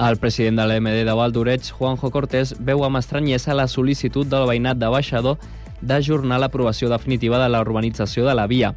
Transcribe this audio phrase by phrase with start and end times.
[0.00, 4.78] El president de l'MD de Valdoreig, Juanjo Cortés, veu amb estranyesa la sol·licitud del veïnat
[4.80, 5.36] de Baixador
[5.84, 8.70] d'ajornar l'aprovació definitiva de la urbanització de la via.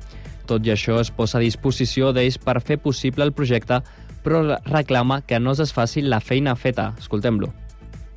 [0.52, 3.80] Tot i això, es posa a disposició d'ells per fer possible el projecte,
[4.26, 6.90] però reclama que no es desfaci la feina feta.
[7.00, 7.54] Escoltem-lo.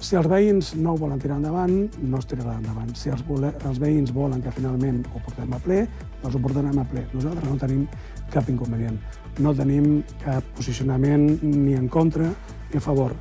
[0.03, 2.91] Si els veïns no ho volen tirar endavant, no es tirarà endavant.
[2.99, 5.85] Si els, vole, els veïns volen que finalment ho portem a ple,
[6.25, 7.07] doncs ho portarem a ple.
[7.15, 7.87] Nosaltres no tenim
[8.35, 8.99] cap inconvenient.
[9.39, 12.35] No tenim cap posicionament ni en contra
[12.75, 13.15] a favor.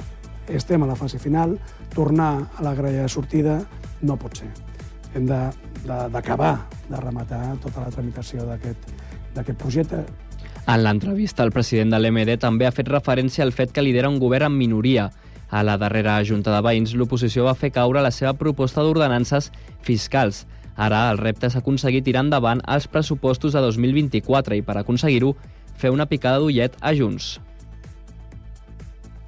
[0.47, 1.57] Estem a la fase final,
[1.93, 3.59] tornar a la grella de sortida
[4.01, 4.51] no pot ser.
[5.15, 10.03] Hem d'acabar de, de, de rematar tota la tramitació d'aquest projecte.
[10.65, 14.19] En l'entrevista, el president de l'MD també ha fet referència al fet que lidera un
[14.19, 15.11] govern en minoria.
[15.49, 19.51] A la darrera Junta de Veïns, l'oposició va fer caure la seva proposta d'ordenances
[19.85, 20.45] fiscals.
[20.75, 25.35] Ara el repte és aconseguir tirar endavant els pressupostos de 2024 i per aconseguir-ho
[25.77, 27.35] fer una picada d'ullet a Junts.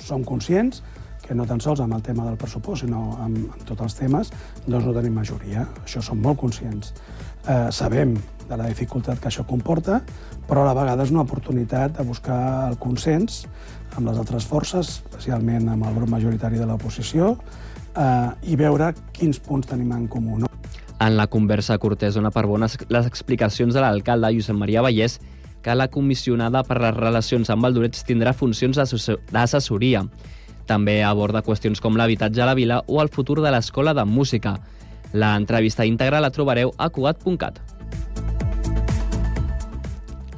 [0.08, 0.82] Som conscients
[1.28, 4.32] que no tan sols amb el tema del pressupost, sinó amb, amb tots els temes,
[4.66, 5.66] doncs no tenim majoria.
[5.84, 6.94] Això som molt conscients.
[7.48, 8.16] Eh, sabem
[8.48, 10.00] de la dificultat que això comporta,
[10.48, 13.46] però a la vegada és una oportunitat de buscar el consens
[13.98, 17.34] amb les altres forces, especialment amb el grup majoritari de l'oposició,
[17.96, 20.40] eh, i veure quins punts tenim en comú.
[20.44, 20.52] No?
[21.00, 25.20] En la conversa Cortés dona per bones les explicacions de l'alcalde Josep Maria Vallès
[25.68, 30.06] que la comissionada per les relacions amb Valdoreig tindrà funcions d'assessoria.
[30.64, 34.54] També aborda qüestions com l'habitatge a la vila o el futur de l'Escola de Música.
[35.12, 37.60] La entrevista íntegra la trobareu a cugat.cat.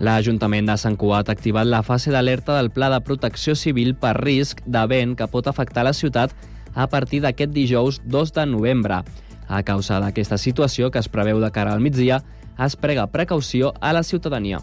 [0.02, 4.16] L'Ajuntament de Sant Cugat ha activat la fase d'alerta del Pla de Protecció Civil per
[4.18, 6.34] risc de vent que pot afectar la ciutat
[6.74, 9.04] a partir d'aquest dijous 2 de novembre.
[9.46, 12.24] A causa d'aquesta situació que es preveu de cara al migdia,
[12.58, 14.58] es prega precaució a la ciutadania.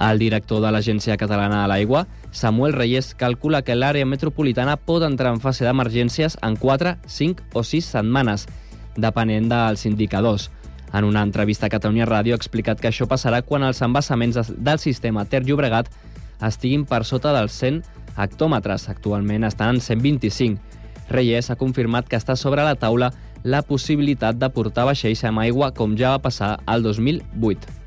[0.00, 5.34] El director de l'Agència Catalana de l'Aigua, Samuel Reyes, calcula que l'àrea metropolitana pot entrar
[5.34, 8.46] en fase d'emergències en 4, 5 o 6 setmanes,
[8.96, 10.48] depenent dels indicadors.
[10.96, 14.80] En una entrevista a Catalunya Ràdio ha explicat que això passarà quan els embassaments del
[14.80, 15.90] sistema Ter Llobregat
[16.40, 17.82] estiguin per sota dels 100
[18.16, 18.88] hectòmetres.
[18.88, 20.58] Actualment estan en 125.
[21.10, 23.12] Reyes ha confirmat que està sobre la taula
[23.44, 27.79] la possibilitat de portar vaixells amb aigua com ja va passar al 2008.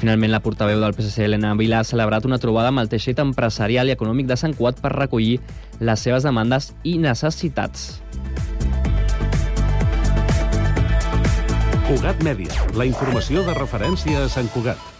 [0.00, 3.90] Finalment, la portaveu del PSC, Helena Vila, ha celebrat una trobada amb el teixit empresarial
[3.90, 5.34] i econòmic de Sant Cuat per recollir
[5.84, 8.00] les seves demandes i necessitats.
[11.90, 14.99] Cugat Mèdia, la informació de referència a Sant Cugat.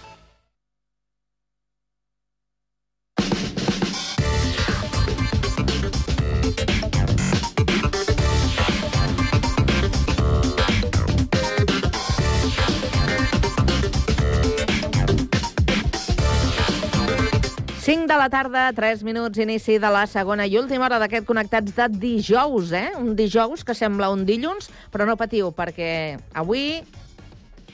[17.90, 21.72] 5 de la tarda, 3 minuts, inici de la segona i última hora d'aquest Connectats
[21.74, 22.92] de dijous, eh?
[22.94, 26.84] Un dijous que sembla un dilluns, però no patiu, perquè avui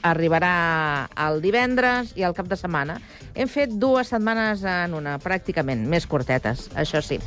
[0.01, 2.97] arribarà el divendres i el cap de setmana.
[3.37, 7.19] Hem fet dues setmanes en una, pràcticament, més curtetes, això sí.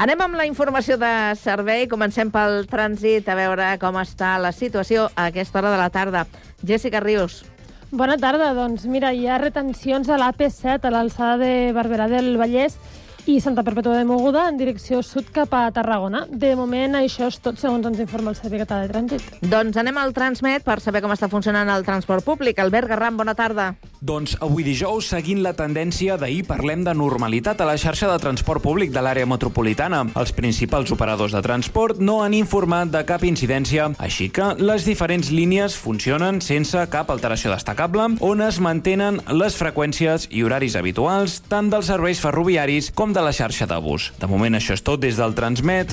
[0.00, 1.90] Anem amb la informació de servei.
[1.92, 6.24] Comencem pel trànsit, a veure com està la situació a aquesta hora de la tarda.
[6.64, 7.42] Jessica Rius,
[7.90, 8.52] Bona tarda.
[8.54, 12.76] Doncs mira, hi ha retencions a l'AP7 a l'alçada de Barberà del Vallès
[13.26, 16.22] i Santa Perpètua de Moguda en direcció sud cap a Tarragona.
[16.30, 19.42] De moment, això és tot segons ens informa el Servei Català de Trànsit.
[19.42, 22.62] Doncs anem al Transmet per saber com està funcionant el transport públic.
[22.62, 23.72] Albert Garram, bona tarda.
[24.00, 28.64] Doncs avui dijous, seguint la tendència d'ahir, parlem de normalitat a la xarxa de transport
[28.64, 30.06] públic de l'àrea metropolitana.
[30.16, 35.28] Els principals operadors de transport no han informat de cap incidència, així que les diferents
[35.28, 41.68] línies funcionen sense cap alteració destacable, on es mantenen les freqüències i horaris habituals tant
[41.68, 44.14] dels serveis ferroviaris com de la xarxa de bus.
[44.16, 45.92] De moment això és tot des del Transmet.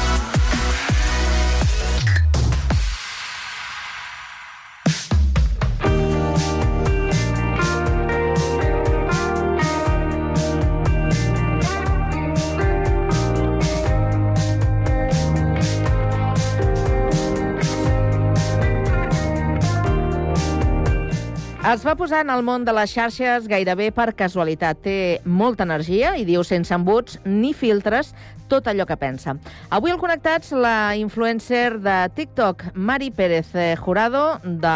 [21.71, 24.81] Es va posar en el món de les xarxes gairebé per casualitat.
[24.83, 28.09] Té molta energia i diu sense embuts ni filtres
[28.51, 29.37] tot allò que pensa.
[29.71, 34.73] Avui al Connectats, la influencer de TikTok, Mari Pérez eh, Jurado, de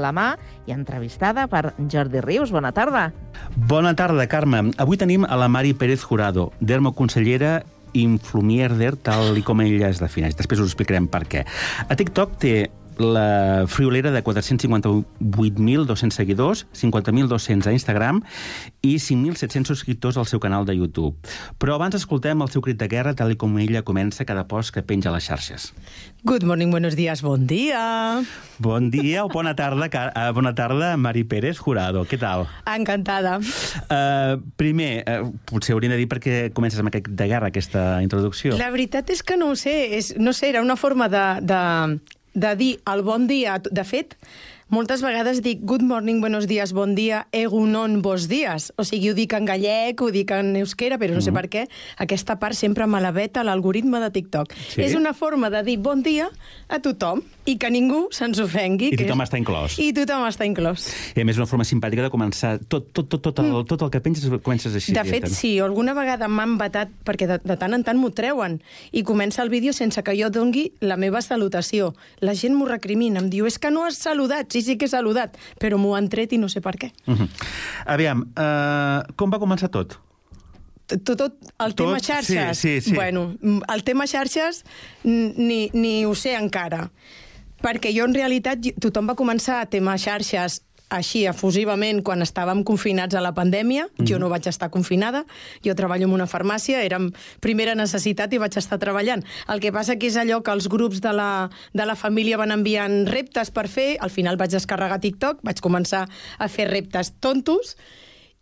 [0.00, 0.30] la mà
[0.64, 2.54] i entrevistada per Jordi Rius.
[2.56, 3.10] Bona tarda.
[3.68, 4.70] Bona tarda, Carme.
[4.80, 7.58] Avui tenim a la Mari Pérez Jurado, dermoconsellera
[7.92, 10.38] influmierder, tal i com ella es defineix.
[10.40, 11.44] Després us explicarem per què.
[11.84, 12.54] A TikTok té
[12.98, 18.22] la friolera de 458.200 seguidors, 50.200 a Instagram
[18.82, 21.16] i 5.700 subscriptors al seu canal de YouTube.
[21.58, 24.82] Però abans escoltem el seu crit de guerra tal com ella comença cada post que
[24.82, 25.72] penja a les xarxes.
[26.24, 28.22] Good morning, buenos días, bon dia.
[28.58, 32.04] Bon dia o bona tarda, uh, bona tarda, Mari Pérez Jurado.
[32.08, 32.46] Què tal?
[32.70, 33.38] Encantada.
[33.90, 38.02] Uh, primer, uh, potser hauríem de dir per què comences amb aquest de guerra, aquesta
[38.04, 38.56] introducció.
[38.56, 41.60] La veritat és que no ho sé, és, no sé, era una forma de, de,
[42.34, 43.58] de dir el bon dia.
[43.64, 44.16] De fet,
[44.68, 48.72] moltes vegades dic good morning, buenos días, bon dia, egunon, bons dies.
[48.76, 51.34] O sigui, ho dic en gallec, ho dic en euskera, però no sé Mhm.
[51.36, 51.68] per què.
[51.98, 54.52] Aquesta part sempre me la veta l'algoritme de TikTok.
[54.54, 54.82] Sí?
[54.82, 56.30] És una forma de dir bon dia
[56.68, 58.88] a tothom i que ningú se'ns ofengui.
[58.92, 59.78] I tothom és- està inclòs.
[59.78, 60.88] I tothom està inclòs.
[61.14, 63.90] I a més, una forma simpàtica de començar tot, tot, tot, tot, el, tot el
[63.90, 64.92] que penses, comences així.
[64.92, 64.94] Mm.
[64.94, 68.62] De fet, sí, alguna vegada m'han vetat, perquè de, de tant en tant m'ho treuen,
[68.92, 71.94] i comença el vídeo sense que jo dongui la meva salutació.
[72.20, 74.92] La gent m'ho recrimina, em diu, és que no has saludat, sí, sí que he
[74.92, 76.92] saludat, però m'ho han tret i no sé per què.
[77.10, 77.28] Uh -huh.
[77.86, 79.98] Aviam, uh, com va començar tot?
[80.86, 81.32] Tot, tot
[81.64, 81.76] el Tot?
[81.80, 82.94] tema xarxes, Sí, sí, sí.
[82.94, 83.34] bueno,
[83.74, 84.64] el tema xarxes
[85.02, 86.90] ni, ni ho sé encara,
[87.62, 90.60] perquè jo en realitat tothom va començar a tema xarxes
[90.92, 93.86] així efusivament quan estàvem confinats a la pandèmia.
[94.06, 95.24] Jo no vaig estar confinada,
[95.64, 97.10] jo treballo en una farmàcia, era en
[97.40, 99.24] primera necessitat i vaig estar treballant.
[99.48, 102.54] El que passa que és allò que els grups de la, de la família van
[102.54, 106.06] enviant reptes per fer, al final vaig descarregar TikTok, vaig començar
[106.38, 107.76] a fer reptes tontos,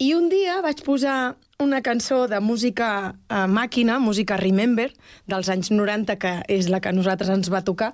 [0.02, 4.90] i un dia vaig posar una cançó de música a màquina, música Remember,
[5.30, 7.92] dels anys 90, que és la que a nosaltres ens va tocar,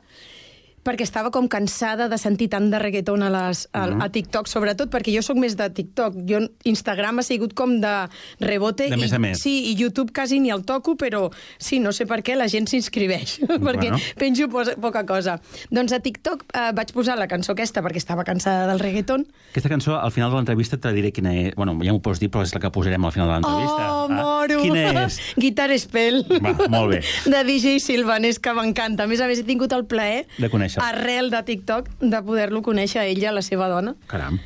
[0.84, 4.02] perquè estava com cansada de sentir tant de reggaeton a, les, a, Mhm.
[4.02, 6.14] a TikTok, sobretot perquè jo sóc més de TikTok.
[6.28, 8.08] Jo, Instagram ha sigut com de
[8.40, 8.88] rebote.
[8.90, 9.38] De més i, a més.
[9.40, 12.68] Sí, i YouTube quasi ni el toco, però sí, no sé per què la gent
[12.68, 13.98] s'inscriveix, perquè Bueno.
[14.16, 15.40] penjo posa, poca cosa.
[15.70, 19.68] Doncs a TikTok eh, vaig posar la cançó aquesta perquè estava cansada del reggaeton, Aquesta
[19.70, 21.54] cançó, al final de l'entrevista, te diré quina és.
[21.56, 23.86] Bueno, ja m'ho pots dir, però és la que posarem al final de l'entrevista.
[23.92, 24.60] Oh, Ah, moro!
[24.62, 25.16] Quina és?
[25.36, 26.22] Guitar Spell.
[26.40, 27.00] Va, molt bé.
[27.26, 29.04] De DJ Silvan, és que m'encanta.
[29.04, 30.48] A més a més, he tingut el plaer, De
[30.78, 31.00] conèixer-lo.
[31.02, 33.94] arrel de TikTok, de poder-lo conèixer a ella, la seva dona.
[34.08, 34.38] Caram.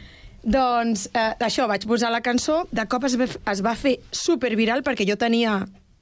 [0.43, 4.82] Doncs eh, això, vaig posar la cançó, de cop es va, es va fer superviral
[4.82, 5.61] perquè jo tenia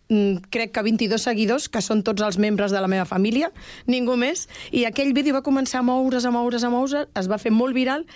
[0.09, 3.51] mm, crec que 22 seguidors, que són tots els membres de la meva família,
[3.87, 7.39] ningú més, i aquell vídeo va començar a moure's, a moure's, a moure's, es va
[7.39, 8.07] fer molt viral,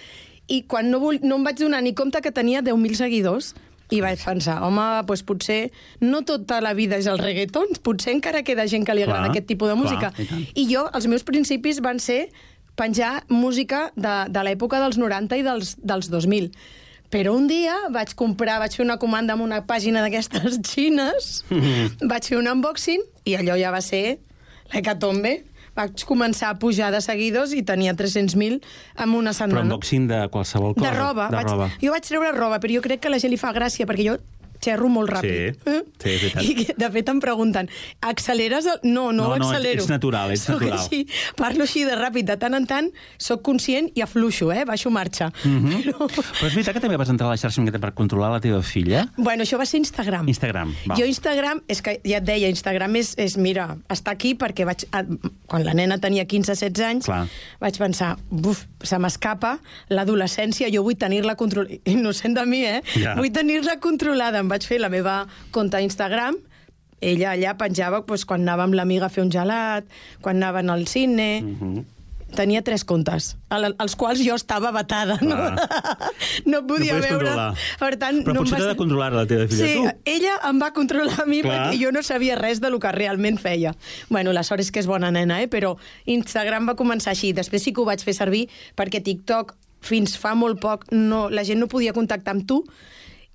[0.49, 3.55] i quan no, vol, no em vaig donar ni compte que tenia 10.000 seguidors,
[3.92, 5.58] i vaig pensar, home, doncs potser
[6.00, 9.34] no tota la vida és el reggaeton, potser encara queda gent que li agrada Clar,
[9.34, 10.10] aquest tipus de música.
[10.16, 10.46] clar, i.
[10.64, 12.28] I jo, els meus principis van ser
[12.76, 16.50] penjar música de, de l'època dels 90 i dels, dels 2000.
[17.12, 21.44] Però un dia vaig comprar, vaig fer una comanda amb una pàgina d'aquestes xines,
[22.02, 24.19] vaig fer un unboxing i allò ja va ser
[24.72, 25.42] l'hecatombe.
[25.75, 28.61] Vaig començar a pujar de seguidors i tenia 300.000
[29.03, 29.62] en una Però setmana.
[29.67, 30.91] unboxing de qualsevol cosa.
[30.91, 31.29] De roba.
[31.31, 31.71] De vaig, roba.
[31.82, 34.06] Jo vaig treure roba, però jo crec que a la gent li fa gràcia, perquè
[34.06, 34.17] jo
[34.62, 35.59] xerro molt ràpid.
[35.65, 36.43] Sí, sí, és veritat.
[36.49, 37.69] I, que, de fet, em pregunten,
[38.01, 38.67] acceleres?
[38.67, 38.79] El...
[38.91, 39.81] No, no, No, no, accelero.
[39.83, 40.79] ets natural, ets Soc natural.
[40.79, 41.06] Així,
[41.37, 42.29] parlo així de ràpid.
[42.29, 44.65] De tant en tant, sóc conscient i afluixo, eh?
[44.69, 45.31] Baixo marxa.
[45.44, 45.82] Mhm.
[45.84, 46.08] Però...
[46.08, 49.06] Però és veritat que també vas entrar a la xarxa per controlar la teva filla?
[49.17, 50.29] Bueno, això va ser Instagram.
[50.29, 50.96] Instagram, va.
[50.99, 54.84] Jo Instagram, és que ja et deia, Instagram és, és mira, està aquí perquè vaig,
[54.93, 55.03] a,
[55.51, 57.25] quan la nena tenia 15-16 anys, Clar.
[57.61, 59.56] vaig pensar, buf, se m'escapa
[59.91, 62.81] l'adolescència, jo vull tenir-la controlada, innocent de mi, eh?
[63.01, 63.15] Ja.
[63.19, 64.43] Vull tenir-la controlada.
[64.44, 66.39] Em vaig fer la meva compte a Instagram,
[67.05, 69.84] ella allà penjava doncs, quan anava amb l'amiga a fer un gelat,
[70.25, 71.32] quan anaven al cine...
[71.43, 71.91] Mhm.
[72.34, 75.20] Tenia tres comptes, al- als quals jo estava vetada.
[75.23, 75.37] No,
[76.51, 77.11] no podia podies veure.
[77.13, 77.53] controlar.
[77.79, 79.93] Per tant, Però no potser va t'ha de controlar la teva filla, sí, tu.
[80.17, 81.53] ella em va controlar a mi Clar.
[81.69, 83.77] perquè jo no sabia res de lo que realment feia.
[84.11, 85.46] Bueno, la sort és que és bona nena, eh?
[85.53, 85.77] però
[86.11, 87.31] Instagram va començar així.
[87.39, 91.44] Després sí que ho vaig fer servir perquè TikTok fins fa molt poc no, la
[91.46, 92.65] gent no podia contactar amb tu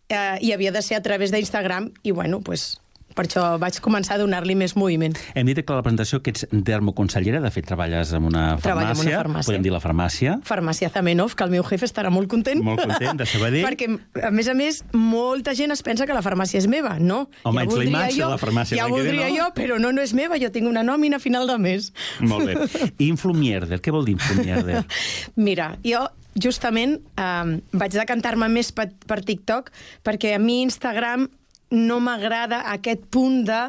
[0.10, 2.82] eh, i havia de ser a través d'Instagram i bueno, pues,
[3.16, 5.16] Per això vaig començar a donar-li més moviment.
[5.36, 8.92] Hem dit que a la presentació que ets dermoconsellera, de fet treballes en una Treballo
[8.92, 9.50] en farmàcia, una farmàcia.
[9.50, 10.36] podem dir la farmàcia.
[10.48, 12.62] Farmàcia Zamenhof, que el meu jefe estarà molt content.
[12.64, 13.66] Molt content, de Sabadell.
[13.70, 13.90] Perquè,
[14.24, 16.98] a més a més, molta gent es pensa que la farmàcia és meva.
[17.00, 17.26] No.
[17.44, 19.36] Home, ets la imatge de la farmàcia, Ja voldria no?
[19.36, 20.40] jo, però no, no és meva.
[20.40, 21.92] Jo tinc una nòmina a final de mes.
[22.22, 22.70] Molt bé.
[23.10, 24.86] Influmierder, què vol dir influmierder?
[25.50, 26.06] Mira, jo
[26.40, 29.72] justament eh, vaig decantar-me més per, per TikTok
[30.06, 31.26] perquè a mi Instagram
[31.72, 33.62] no m'agrada aquest punt de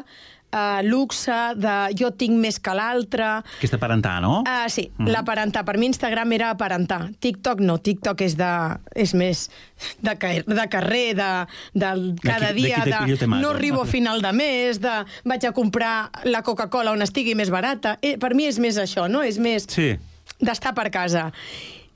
[0.51, 3.29] uh, luxe, de jo tinc més que l'altre...
[3.59, 4.41] que és d'aparentar, no?
[4.43, 5.09] Uh, sí, mm.
[5.13, 5.63] l'aparentar.
[5.67, 7.01] Per mi Instagram era aparentar.
[7.23, 8.51] TikTok no, TikTok és, de,
[8.95, 9.47] és més
[10.01, 10.15] de,
[10.47, 11.31] de carrer, de,
[11.73, 11.91] de
[12.23, 13.41] cada de dia, qui te pillo te mato.
[13.43, 15.95] no arribo a final de mes, de vaig a comprar
[16.27, 17.97] la Coca-Cola on estigui més barata.
[18.01, 19.23] Eh, per mi és més això, no?
[19.23, 19.93] És més Sí.
[20.39, 21.31] d'estar per casa.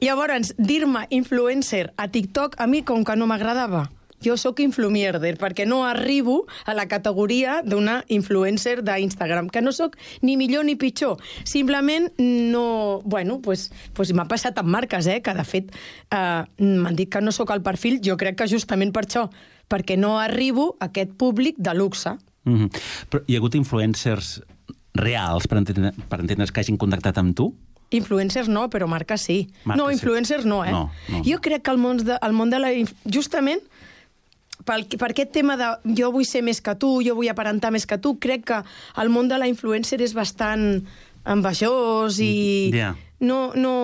[0.04, 3.86] Llavors, dir-me influencer a TikTok, a mi com que no m'agradava.
[4.24, 9.98] Jo sóc influmierder, perquè no arribo a la categoria d'una influencer d'Instagram, que no sóc
[10.22, 11.20] ni millor ni pitjor.
[11.44, 13.02] Simplement no...
[13.04, 15.76] Bueno, pues, pues m'ha passat amb marques, eh, que de fet
[16.12, 19.28] eh, m'han dit que no sóc al perfil, jo crec que justament per això,
[19.68, 22.18] perquè no arribo a aquest públic de luxe.
[22.46, 22.82] Mm -hmm.
[23.10, 24.42] Però hi ha hagut influencers
[24.94, 27.52] reals, per, entendre, per entendre's, que hagin contactat amb tu?
[27.96, 29.50] Influencers no, però marques sí.
[29.64, 29.94] Marques no, sí.
[29.94, 30.72] influencers no, eh?
[30.72, 31.22] No, no.
[31.24, 32.72] Jo crec que el món de, el món de la...
[33.06, 33.62] Justament
[34.66, 37.88] pel, per aquest tema de jo vull ser més que tu, jo vull aparentar més
[37.88, 38.62] que tu, crec que
[39.02, 40.84] el món de la influencer és bastant
[41.26, 42.36] envejós i...
[42.76, 42.94] Ja.
[43.26, 43.76] No, no,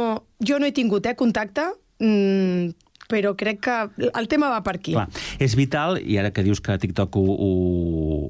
[0.43, 1.63] jo no he tingut eh, contacte,
[2.03, 3.77] mm, però crec que
[4.07, 4.95] el tema va per aquí.
[4.95, 5.07] Clar,
[5.43, 7.51] és vital, i ara que dius que TikTok ho, ho,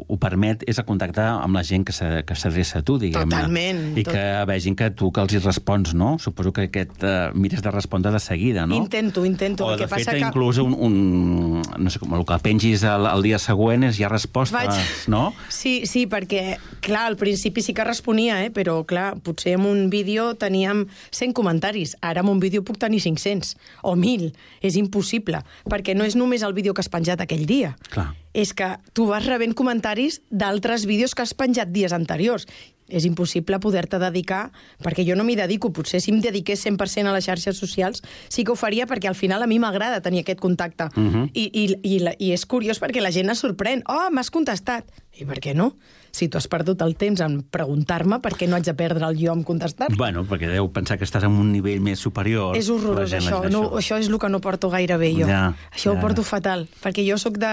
[0.09, 3.29] ho permet, és a contactar amb la gent que s'adreça a tu, diguem-ne.
[3.29, 4.13] Totalment, I tot.
[4.15, 6.15] que vegin que tu que els hi respons, no?
[6.21, 8.79] Suposo que aquest uh, mires de respondre de seguida, no?
[8.81, 9.67] Intento, intento.
[9.67, 10.25] O, el de que fet, passa que...
[10.25, 14.09] inclús un, un, no sé com, el que pengis el, el dia següent és ja
[14.11, 15.23] respostes, Vaig- no?
[15.49, 18.51] Sí, sí, perquè, clar, al principi sí que responia, eh?
[18.53, 21.95] però, clar, potser en un vídeo teníem 100 comentaris.
[22.01, 24.31] Ara en un vídeo puc tenir 500 o 1.000.
[24.61, 27.75] És impossible, perquè no és només el vídeo que has penjat aquell dia.
[27.89, 28.13] Clar.
[28.33, 32.47] És que tu vas rebent comentaris d'altres vídeos que has penjat dies anteriors.
[32.91, 34.51] És impossible poder-te dedicar,
[34.83, 35.69] perquè jo no m'hi dedico.
[35.71, 39.15] Potser si em dediqués 100% a les xarxes socials sí que ho faria, perquè al
[39.15, 40.89] final a mi m'agrada tenir aquest contacte.
[40.99, 41.29] Mhm.
[41.33, 43.83] I, i, i, la- I és curiós perquè la gent es sorprèn.
[43.87, 44.91] Oh, m'has contestat.
[45.15, 45.77] I per què no?
[46.11, 49.15] Si tu has perdut el temps en preguntar-me, per què no haig de perdre el
[49.19, 49.87] jo en contestar?
[49.95, 52.57] Bueno, perquè deu pensar que estàs en un nivell més superior.
[52.59, 53.39] És horrorós, això.
[53.51, 55.27] No, això és el que no porto gaire bé, jo.
[55.29, 55.95] Ja, això ja.
[55.95, 57.51] ho porto fatal, perquè jo sóc de...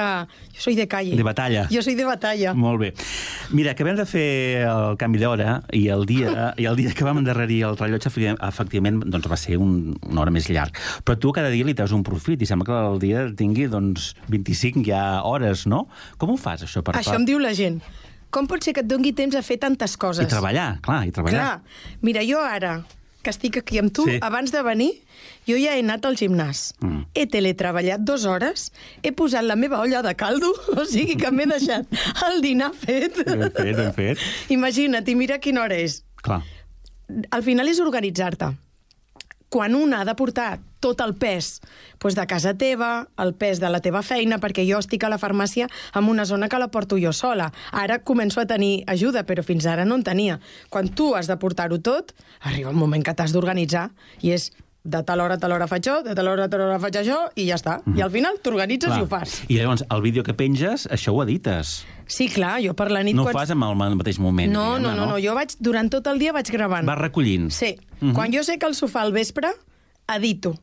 [0.56, 1.14] Jo soy de calle.
[1.16, 1.68] De batalla.
[1.70, 2.54] Jo soy de batalla.
[2.58, 2.90] Molt bé.
[3.54, 4.26] Mira, acabem de fer
[4.66, 8.42] el canvi d'hora i el dia i el dia que vam endarrerir el rellotge, efectivament-
[8.48, 10.74] efectivament, doncs va ser un, una hora més llarg.
[11.06, 14.12] Però tu cada dia li treus un profit i sembla que el dia tingui doncs,
[14.34, 15.86] 25 ja hores, no?
[16.18, 16.82] Com ho fas, això?
[16.82, 17.78] Per, Això em diu la gent.
[18.35, 20.26] Com pot ser que et doni temps a fer tantes coses?
[20.26, 21.40] I treballar, clar, i treballar.
[21.40, 21.99] Clar.
[22.04, 22.75] Mira, jo ara,
[23.25, 24.18] que estic aquí amb tu, sí.
[24.25, 24.90] abans de venir,
[25.49, 26.68] jo ja he anat al gimnàs.
[26.85, 27.06] Mm.
[27.16, 28.68] He teletreballat dues hores,
[29.02, 31.88] he posat la meva olla de caldo, o sigui que m'he deixat
[32.28, 33.23] el dinar fet.
[33.25, 34.25] Ben fet, ben fet.
[34.54, 36.02] Imagina't, i mira quina hora és.
[36.23, 36.42] Clar.
[37.32, 38.52] Al final és organitzar-te.
[39.49, 41.59] Quan una ha de portar tot el pes
[41.99, 45.19] doncs de casa teva, el pes de la teva feina, perquè jo estic a la
[45.19, 47.49] farmàcia en una zona que la porto jo sola.
[47.73, 50.38] Ara començo a tenir ajuda, però fins ara no en tenia.
[50.69, 53.88] Quan tu has de portar-ho tot, arriba un moment que t'has d'organitzar
[54.21, 54.52] i és
[54.88, 56.97] de tal hora a tal hora faig això, de tal hora a tal hora faig
[57.02, 57.78] això, i ja està.
[57.95, 59.42] I al final t'organitzes i ho fas.
[59.49, 61.85] I llavors, el vídeo que penges, això ho edites.
[62.09, 63.14] Sí, clar, jo per la nit...
[63.14, 64.50] No ho quan- fas amb el ma- mateix moment.
[64.52, 66.87] No, no, diguem-ne, no, no, jo vaig, durant tot el dia vaig gravant.
[66.88, 67.50] Vas recollint.
[67.52, 67.75] Sí.
[68.00, 68.14] Mhm.
[68.16, 69.52] Quan jo sé que al sofà al vespre,
[70.09, 70.54] edito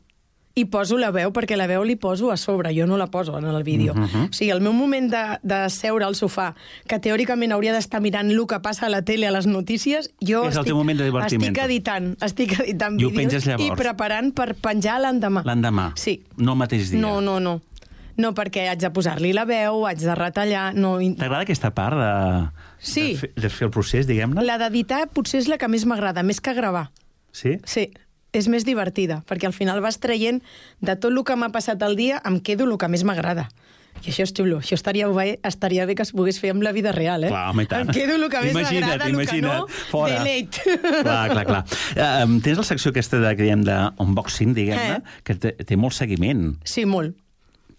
[0.56, 3.36] i poso la veu, perquè la veu li poso a sobre, jo no la poso
[3.36, 3.92] en el vídeo.
[3.94, 4.22] Mhm.
[4.30, 6.54] O sigui, el meu moment de, de seure al sofà,
[6.88, 10.46] que teòricament hauria d'estar mirant el que passa a la tele, a les notícies, jo
[10.48, 11.50] És el estic, teu moment de divertiment.
[11.52, 15.44] estic editant, estic editant I vídeos i preparant per penjar l'endemà.
[15.44, 15.90] L'endemà.
[15.94, 16.22] Sí.
[16.38, 17.00] No el mateix dia.
[17.00, 17.60] No, no, no.
[18.16, 20.70] No, perquè haig de posar-li la veu, haig de retallar...
[20.74, 22.48] No, T'agrada aquesta part de,
[22.80, 23.10] Sí.
[23.12, 24.40] de, fer, de fer el procés, diguem-ne?
[24.42, 26.86] la d'editar potser és la que més m'agrada, més que gravar.
[27.32, 27.58] Sí?
[27.68, 27.90] Sí,
[28.38, 30.42] és més divertida, perquè al final vas traient
[30.80, 33.48] de tot el que m'ha passat al dia, em quedo el que més m'agrada.
[34.04, 34.58] I això és xulo.
[34.60, 37.30] Això estaria bé, estaria bé que es pogués fer amb la vida real, eh?
[37.32, 37.88] Clar, home, i tant.
[37.88, 39.54] Em quedo el que més m'agrada, el que no,
[39.88, 40.18] Fora.
[40.18, 40.60] delete.
[41.00, 41.62] Clar, clar, clar.
[41.96, 45.20] Uh, tens la secció aquesta de, que diem d'unboxing, diguem-ne, Eh.
[45.24, 46.58] que té, té molt seguiment.
[46.68, 47.16] Sí, molt.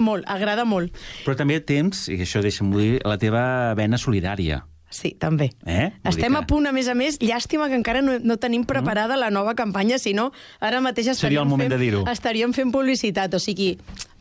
[0.01, 0.93] Molt, agrada molt.
[1.25, 4.63] Però també tens, i això deixa'm dir, la teva vena solidària.
[4.89, 5.49] Sí, també.
[5.67, 5.89] Eh?
[6.07, 9.27] Estem a punt, a més a més, llàstima que encara no, no tenim preparada la
[9.29, 10.29] nova campanya, si no,
[10.63, 13.35] ara mateix estaríem, Seria el moment fent, estaríem fent publicitat.
[13.35, 13.73] O sigui,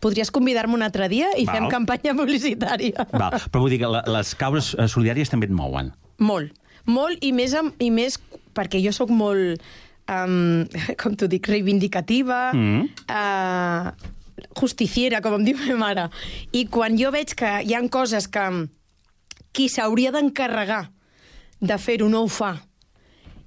[0.03, 1.55] podries convidar-me un altre dia i Val.
[1.55, 3.07] fem campanya publicitària.
[3.15, 5.93] Val, però vull dir que les causes eh, solidàries també et mouen.
[6.19, 6.51] Molt.
[6.87, 8.19] Molt, i més, amb, i més
[8.55, 9.63] perquè jo sóc molt,
[10.11, 10.67] um,
[11.01, 12.91] com t'ho dic, reivindicativa, Mm.
[13.07, 13.91] uh,
[14.59, 16.09] justiciera, com em diu ma mare.
[16.53, 18.45] I quan jo veig que hi han coses que
[19.57, 20.91] qui s'hauria d'encarregar
[21.65, 22.53] de fer-ho no ho fa,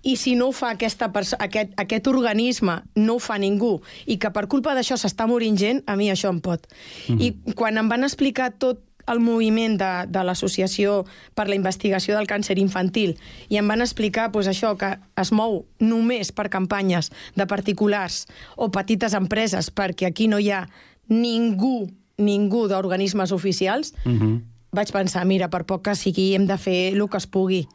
[0.01, 4.31] i si no ho fa aquesta aquest, aquest organisme, no ho fa ningú, i que
[4.31, 6.65] per culpa d'això s'està morint gent, a mi això em pot.
[7.11, 11.03] I quan em van explicar tot el moviment de, de l'Associació
[11.35, 13.15] per la Investigació del Càncer Infantil
[13.49, 18.69] i em van explicar pues, això que es mou només per campanyes de particulars o
[18.69, 20.61] petites empreses perquè aquí no hi ha
[21.09, 24.43] ningú, ningú d'organismes oficials, Mhm.
[24.71, 27.67] Vaig pensar, mira, per poc que sigui, hem de fer el que es pugui.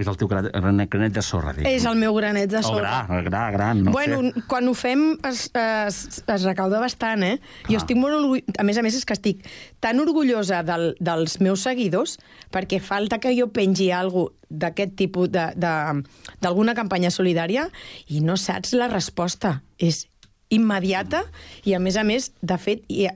[0.00, 1.68] És el teu gra- granet, granet de sorra, diguem.
[1.76, 3.04] És el meu granet de O sorra.
[3.06, 4.42] gra, gra, gran, no bueno, sé.
[4.48, 7.34] quan ho fem es, es, es recauda bastant, eh?
[7.68, 7.82] Jo Ah.
[7.82, 8.40] estic molt orgull...
[8.56, 9.44] A més a més, és que estic
[9.84, 12.16] tan orgullosa del, dels meus seguidors
[12.50, 17.68] perquè falta que jo pengi alguna d'aquest tipus d'alguna campanya solidària
[18.08, 19.62] i no saps la resposta.
[19.78, 20.06] És
[20.52, 21.22] immediata
[21.64, 23.12] i, a més a més, de fet, eh,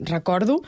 [0.00, 0.62] recordo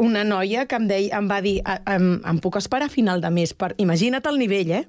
[0.00, 3.20] una noia que em, deia, em va dir "A- em, em puc esperar a final
[3.20, 3.74] de mes per...
[3.76, 4.84] Imagina't el nivell, eh?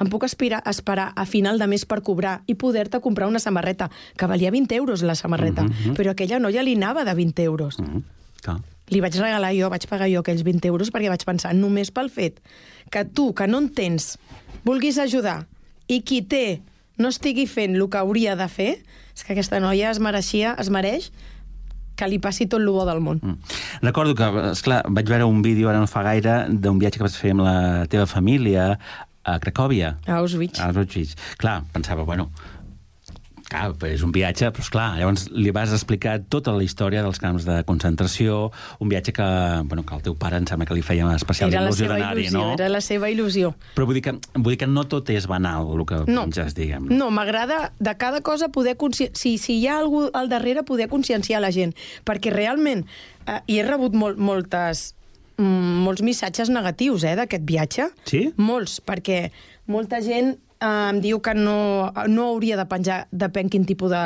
[0.00, 3.90] Em puc aspirar, esperar a final de mes per cobrar i poder-te comprar una samarreta,
[4.16, 5.96] que valia 20 euros la samarreta, Mhm.
[5.98, 7.80] però aquella noia li anava de 20 euros.
[7.80, 8.02] Mm,
[8.42, 8.60] clar.
[8.88, 12.10] Li vaig regalar jo, vaig pagar jo aquells 20 euros perquè vaig pensar, només pel
[12.10, 12.40] fet
[12.90, 14.18] que tu, que no en tens,
[14.64, 15.46] vulguis ajudar
[15.88, 16.60] i qui té
[16.98, 18.82] no estigui fent el que hauria de fer,
[19.16, 21.10] és que aquesta noia es mereixia, es mereix
[22.02, 23.22] que li passi tot el bo del món.
[23.22, 23.54] Mm.
[23.86, 27.18] Recordo que, esclar, vaig veure un vídeo ara no fa gaire d'un viatge que vas
[27.18, 27.56] fer amb la
[27.92, 28.72] teva família
[29.22, 29.96] a Cracòvia.
[30.08, 30.58] A Auschwitz.
[30.58, 31.14] A Auschwitz.
[31.38, 32.30] Clar, pensava, bueno,
[33.52, 37.44] clar, és un viatge, però esclar, llavors li vas explicar tota la història dels camps
[37.46, 39.26] de concentració, un viatge que,
[39.68, 42.52] bueno, que el teu pare em sembla que li feia especial Era il·lusió d'anar-hi, no?
[42.56, 43.52] era la seva il·lusió.
[43.76, 46.24] Però vull dir, que, vull dir que no tot és banal, el que No.
[46.26, 46.88] penges, diguem.
[46.90, 48.76] No, m'agrada de cada cosa poder...
[48.76, 51.74] consci- Si, si hi ha algú al darrere, poder conscienciar la gent.
[52.04, 52.86] Perquè realment,
[53.26, 54.94] eh, i he rebut molt, moltes,
[55.36, 57.88] mm, molts missatges negatius eh, d'aquest viatge.
[58.08, 58.32] Sí?
[58.36, 59.30] Molts, perquè
[59.66, 64.02] molta gent em diu que no, no hauria de penjar depèn quin tipus de,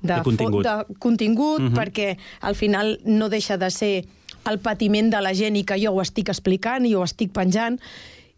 [0.00, 0.64] de, De contingut.
[0.64, 1.74] de contingut Mhm.
[1.76, 4.06] perquè al final no deixa de ser
[4.48, 7.78] el patiment de la gent i que jo ho estic explicant i ho estic penjant.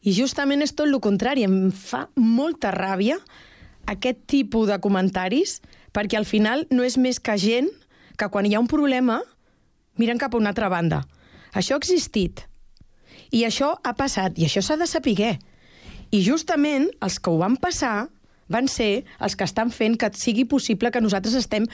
[0.03, 1.45] I justament és tot el contrari.
[1.45, 3.19] Em fa molta ràbia
[3.87, 5.61] aquest tipus de comentaris
[5.95, 7.69] perquè al final no és més que gent
[8.19, 9.21] que quan hi ha un problema
[9.97, 11.07] miren cap a una altra banda.
[11.55, 12.49] Això ha existit.
[13.31, 15.39] I això ha passat, i això s'ha de saber.
[16.13, 18.09] I justament els que ho van passar
[18.53, 21.65] van ser els que estan fent que sigui possible que nosaltres estem,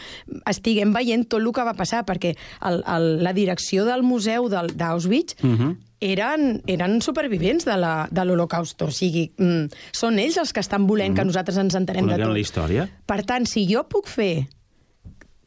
[0.47, 2.37] estiguem veient tot el que va passar, perquè
[2.69, 5.73] el, el, la direcció del museu del- d'Auschwitz Mhm.
[6.01, 8.81] eren, eren supervivents de la- de l'Holocaust.
[8.83, 12.29] O sigui, mm, són ells els que estan volent que nosaltres ens entenem de Coneguem
[12.29, 12.35] tot.
[12.35, 12.89] la història.
[13.07, 14.47] Per tant, si jo puc fer,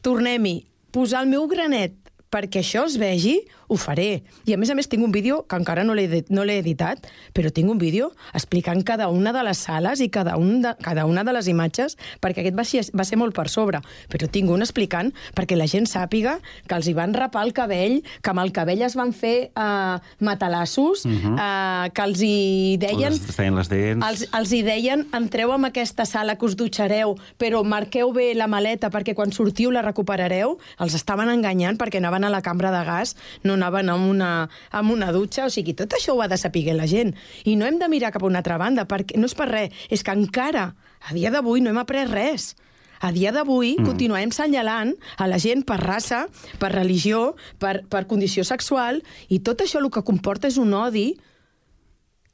[0.01, 1.93] tornem-hi, posar el meu granet
[2.31, 4.23] perquè això es vegi, ho faré.
[4.45, 7.51] I a més a més tinc un vídeo que encara no l'he no editat, però
[7.55, 11.23] tinc un vídeo explicant cada una de les sales i cada, un de, cada una
[11.23, 13.79] de les imatges, perquè aquest va ser, va ser molt per sobre,
[14.11, 18.01] però tinc un explicant perquè la gent sàpiga que els hi van rapar el cabell,
[18.19, 21.11] que amb el cabell es van fer uh, matalassos, uh.
[21.11, 21.33] -huh.
[21.37, 23.15] uh, que els hi deien...
[23.15, 24.05] Els feien les dents...
[24.09, 28.47] Els, els hi deien, entreu en aquesta sala que us dutxareu, però marqueu bé la
[28.47, 30.57] maleta perquè quan sortiu la recuperareu.
[30.79, 34.31] Els estaven enganyant perquè anaven a la cambra de gas, no anaven amb una,
[34.73, 35.45] amb una dutxa.
[35.45, 37.13] O sigui, tot això ho ha de saber la gent.
[37.45, 39.85] I no hem de mirar cap a una altra banda, perquè no és per res,
[39.89, 40.71] és que encara,
[41.07, 42.55] a dia d'avui, no hem après res.
[43.01, 43.85] A dia d'avui mm.
[43.85, 46.27] continuem senyalant a la gent per raça,
[46.61, 51.15] per religió, per, per condició sexual, i tot això el que comporta és un odi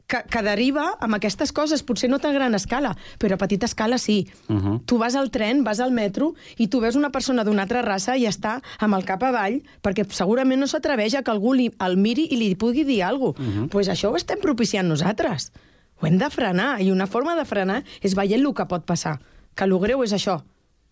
[0.08, 3.98] que, que deriva amb aquestes coses, potser no tan gran escala, però a petita escala
[4.00, 4.28] sí.
[4.48, 4.82] Uh -huh.
[4.86, 8.18] Tu vas al tren, vas al metro i tu veus una persona d'una altra raça
[8.18, 11.98] i està amb el cap avall perquè segurament no s'atreveix a que algú li, el
[11.98, 13.50] miri i li pugui dir alguna cosa.
[13.50, 13.70] Mhm.
[13.70, 15.52] pues això ho estem propiciant nosaltres.
[16.00, 19.20] Ho hem de frenar i una forma de frenar és veient el que pot passar.
[19.56, 20.44] Que el greu és això.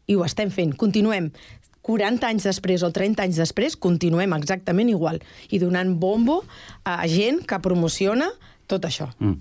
[0.07, 0.75] I ho estem fent.
[0.75, 1.31] Continuem.
[1.81, 5.21] 40 anys després o 30 anys després, continuem exactament igual.
[5.49, 6.43] I donant bombo
[6.83, 8.31] a gent que promociona
[8.67, 9.09] tot això.
[9.19, 9.35] Mm.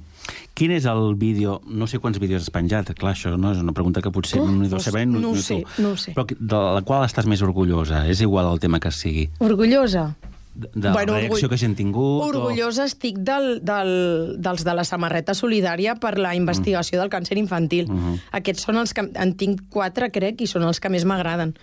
[0.54, 1.60] Quin és el vídeo...
[1.66, 4.46] No sé quants vídeos has penjat, clar, això no és una pregunta que potser Uf,
[4.50, 5.42] no, no no, sé, no ho tu.
[5.42, 6.12] sé, no ho sé.
[6.14, 8.06] Però de la qual estàs més orgullosa?
[8.08, 9.28] És igual el tema que sigui.
[9.40, 10.14] Orgullosa?
[10.54, 12.22] de, de la Bueno, reacció orgull- que hagin tingut?
[12.28, 17.88] Orgullosa estic del, del, dels de la samarreta solidària per la investigació del càncer infantil.
[17.90, 18.20] Mhm.
[18.38, 19.08] Aquests són els que...
[19.18, 21.56] En tinc quatre, crec, i són els que més m'agraden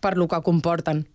[0.00, 1.06] per lo que comporten.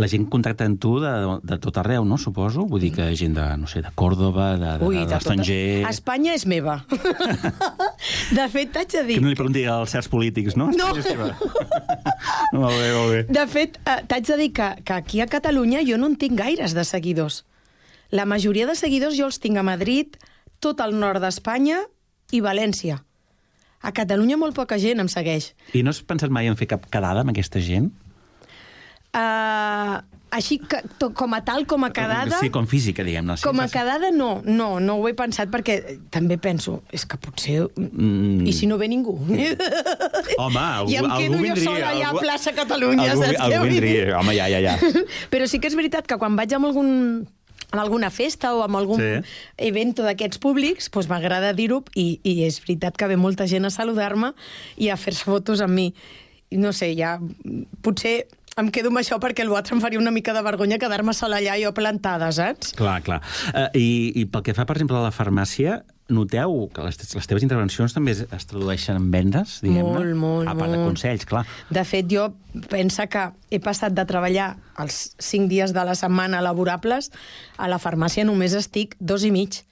[0.00, 1.10] La gent contacta amb tu de,
[1.44, 2.16] de tot arreu, no?
[2.16, 2.64] Suposo.
[2.70, 5.58] Vull dir que gent de, no sé, de Còrdoba, de, de, Ui, de de l'estranger...
[5.82, 6.78] tota- Espanya és meva.
[8.38, 9.18] de fet, t'haig de dir...
[9.18, 10.70] Que no li pregunti als certs polítics, no?
[10.72, 10.90] No.
[12.52, 13.20] Molt bé, molt bé.
[13.32, 16.36] De fet, eh, t'haig de dir que, que aquí a Catalunya jo no en tinc
[16.38, 17.42] gaires de seguidors.
[18.12, 20.16] La majoria de seguidors jo els tinc a Madrid,
[20.60, 21.80] tot el nord d'Espanya
[22.32, 23.00] i València.
[23.82, 25.52] A Catalunya molt poca gent em segueix.
[25.74, 27.90] I no has pensat mai en fer cap quedada amb aquesta gent?
[29.12, 30.00] Uh,
[30.32, 32.38] així que, to, com a tal, com a quedada...
[32.40, 33.34] Sí, com física, diguem-ne.
[33.36, 37.18] Sí, Com a quedada, no, no, no ho he pensat perquè també penso, és que
[37.20, 37.66] potser...
[37.76, 38.46] Mm.
[38.48, 39.12] I si no ve ningú?
[39.20, 43.26] Home, algú, I em algú quedo jo vindria, sola allà a algú- plaça Catalunya, algú,
[43.26, 44.08] saps què algú vindria.
[44.22, 44.78] Home, ja, ja, ja.
[45.34, 46.90] Però sí que és veritat que quan vaig amb algun
[47.72, 49.12] amb alguna festa o amb algun Sí.
[49.68, 53.70] evento d'aquests públics, doncs m'agrada dir-ho i, i és veritat que ve molta gent a
[53.72, 54.32] saludar-me
[54.76, 55.86] i a fer-se fotos amb mi.
[56.52, 57.14] No sé, ja...
[57.80, 58.26] Potser
[58.60, 61.54] em quedo amb això perquè l'altre em faria una mica de vergonya quedar-me sola allà
[61.60, 62.74] jo plantada, saps?
[62.76, 63.22] Clar, clar.
[63.54, 63.86] Uh, i,
[64.20, 65.78] I pel que fa, per exemple, a la farmàcia,
[66.12, 69.94] noteu que les, les teves intervencions també es, es tradueixen en vendes, diguem-ne?
[69.96, 70.90] Molt, molt, A part de molt.
[70.92, 71.46] consells, clar.
[71.72, 72.28] De fet, jo
[72.68, 74.50] pensa que he passat de treballar
[74.82, 77.08] els cinc dies de la setmana laborables
[77.56, 79.62] a la farmàcia només estic dos i mig.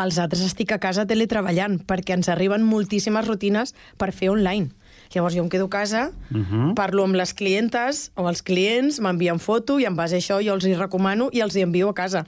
[0.00, 4.72] Els altres estic a casa teletreballant perquè ens arriben moltíssimes rutines per fer online.
[5.14, 6.74] Llavors jo em quedo a casa, uh -huh.
[6.74, 10.54] parlo amb les clientes o els clients, m'envien foto i en base a això jo
[10.54, 12.26] els hi recomano i els hi envio a casa.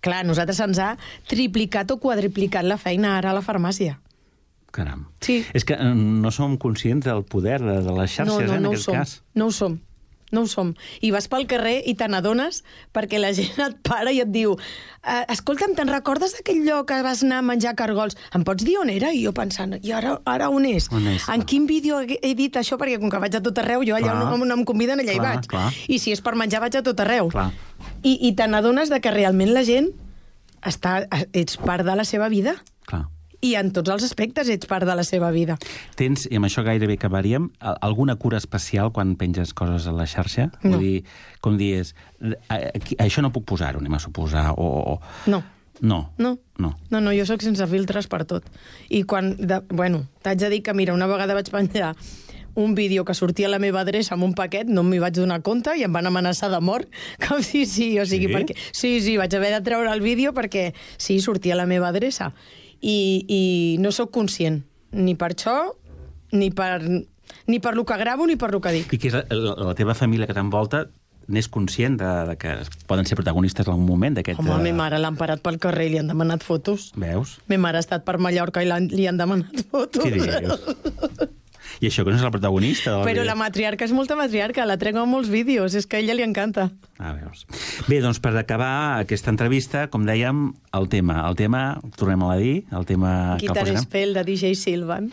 [0.00, 0.96] Clar, nosaltres se'ns ha
[1.26, 3.98] triplicat o quadriplicat la feina ara a la farmàcia.
[4.70, 5.08] Caram.
[5.20, 5.44] Sí.
[5.52, 8.56] És que eh, no som conscients del poder de, de les xarxes, no, no, eh,
[8.56, 8.94] en no aquest som.
[8.94, 9.22] cas.
[9.34, 9.78] No ho som.
[10.30, 10.74] No ho som.
[11.02, 12.62] I vas pel carrer i te n'adones
[12.94, 14.52] perquè la gent et para i et diu
[15.02, 18.16] "Eh, escolta'm, te'n recordes d'aquell lloc que vas anar a menjar cargols?
[18.34, 19.12] Em pots dir on era?
[19.12, 20.86] I jo pensant, i ara, ara on és?
[20.92, 21.28] On és?
[21.28, 22.78] En quin vídeo he, dit això?
[22.78, 24.32] Perquè com que vaig a tot arreu, jo allà Clar.
[24.34, 25.46] on, on em conviden, allà Clar, hi vaig.
[25.48, 25.72] clar.
[25.88, 27.28] I si és per menjar, vaig a tot arreu.
[27.30, 27.50] Clar.
[28.02, 29.90] I, i te n'adones de que realment la gent
[30.62, 32.54] està, ets part de la seva vida.
[33.42, 35.56] I en tots els aspectes ets part de la seva vida.
[35.96, 37.50] Tens, i amb això gairebé acabaríem,
[37.80, 40.50] alguna cura especial quan penges coses a la xarxa?
[40.62, 40.74] No.
[40.76, 41.04] Vull dir,
[41.40, 41.94] com dius,
[42.48, 44.62] "A- aquí, això no puc posar-ho, anem a suposar, o...
[44.64, 45.42] o o- No.
[45.80, 46.12] No.
[46.18, 46.38] No.
[46.58, 46.74] No.
[46.90, 48.44] No, no, jo sóc sense filtres per tot.
[48.90, 49.34] I quan...
[49.38, 51.94] De, bueno, t'haig de dir que, mira, una vegada vaig penjar
[52.56, 55.40] un vídeo que sortia a la meva adreça amb un paquet, no m'hi vaig donar
[55.40, 56.88] compte i em van amenaçar de mort.
[57.26, 58.34] Com si sí, o sigui, Sí?
[58.34, 58.56] perquè...
[58.72, 62.34] Sí, sí, vaig haver de treure el vídeo perquè sí, sortia a la meva adreça.
[62.80, 63.42] I, i
[63.80, 64.62] no sóc conscient,
[64.96, 65.56] ni per això,
[66.32, 66.80] ni per,
[67.46, 68.94] ni per lo que gravo, ni per lo que dic.
[68.96, 70.86] I que és la, la, la teva família que t'envolta
[71.30, 72.54] n'és conscient de, de que
[72.90, 74.40] poden ser protagonistes en algun moment d'aquest...
[74.40, 76.90] Home, a eh, mi mare l'han parat pel carrer i li han demanat fotos.
[76.98, 77.36] Veus?
[77.50, 80.02] Mi mare ha estat per Mallorca i li han demanat fotos.
[80.02, 81.36] Què dius?
[81.80, 82.96] I això que no és la protagonista?
[83.00, 83.24] Però vídeo?
[83.24, 86.26] la matriarca és molta matriarca, la trec en molts vídeos, és que a ella li
[86.26, 86.70] encanta.
[86.98, 87.46] Ah, veus.
[87.88, 91.22] Bé, doncs per acabar aquesta entrevista, com dèiem, el tema.
[91.30, 93.82] El tema, tornem a dir, el tema que Guitar posarem.
[93.86, 95.10] Spell de DJ Silvan.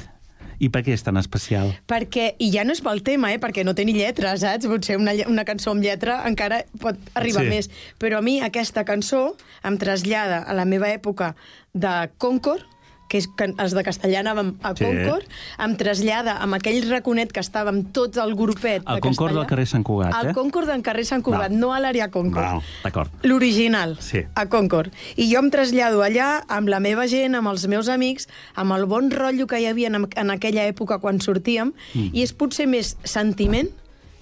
[0.57, 1.69] I per què és tan especial?
[1.85, 3.37] Perquè, i ja no és pel tema, eh?
[3.37, 4.65] perquè no té ni lletra, saps?
[4.65, 7.49] Potser una, una cançó amb lletra encara pot arribar Sí.
[7.51, 7.69] més.
[8.01, 11.35] Però a mi aquesta cançó em trasllada a la meva època
[11.77, 12.65] de Concord,
[13.07, 14.83] que és que els de castellà anàvem a Sí.
[14.85, 15.25] Concord,
[15.63, 19.39] em trasllada amb aquell raconet que estàvem tots el grupet El de Concord castellà.
[19.39, 20.27] del carrer Sant Cugat, eh?
[20.27, 21.59] El Concord del carrer Sant Cugat, Val.
[21.59, 22.61] no a l'àrea Concord.
[22.83, 23.11] D'acord.
[23.23, 24.23] L'original, Sí.
[24.35, 24.91] a Concord.
[25.15, 28.85] I jo em trasllado allà amb la meva gent, amb els meus amics, amb el
[28.85, 32.09] bon rotllo que hi havia en, en aquella època quan sortíem, mm.
[32.13, 33.69] i és potser més sentiment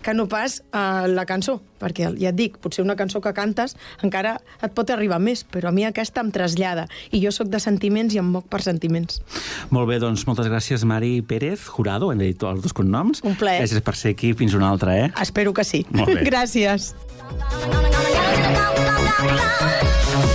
[0.05, 3.73] que no pas uh, la cançó, perquè ja et dic, potser una cançó que cantes
[4.05, 7.59] encara et pot arribar més, però a mi aquesta em trasllada, i jo sóc de
[7.63, 9.21] sentiments i em moc per sentiments.
[9.73, 13.25] Molt bé, doncs moltes gràcies, Mari Pérez, jurado, hem dit els dos cognoms.
[13.25, 13.63] Un plaer.
[13.65, 15.09] Gràcies per ser aquí, fins una altra, eh?
[15.21, 15.85] Espero que sí.
[15.89, 16.21] Molt bé.
[16.29, 16.93] Gràcies.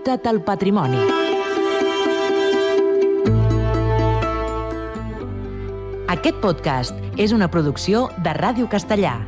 [0.00, 0.96] Connecta't al patrimoni.
[6.08, 9.18] Aquest podcast és una producció de Ràdio Castellà.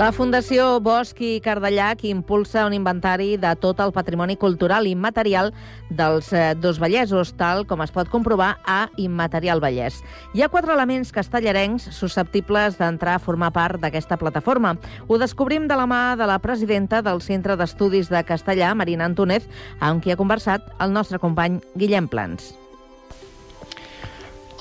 [0.00, 5.50] La Fundació Bosch i Cardellac impulsa un inventari de tot el patrimoni cultural i immaterial
[5.90, 9.98] dels eh, dos Vallesos, tal com es pot comprovar a Immaterial Vallès.
[10.32, 14.72] Hi ha quatre elements castellarencs susceptibles d'entrar a formar part d'aquesta plataforma.
[15.04, 19.44] Ho descobrim de la mà de la presidenta del Centre d'Estudis de Castellà, Marina Antúnez,
[19.84, 22.54] amb qui ha conversat el nostre company Guillem Plans.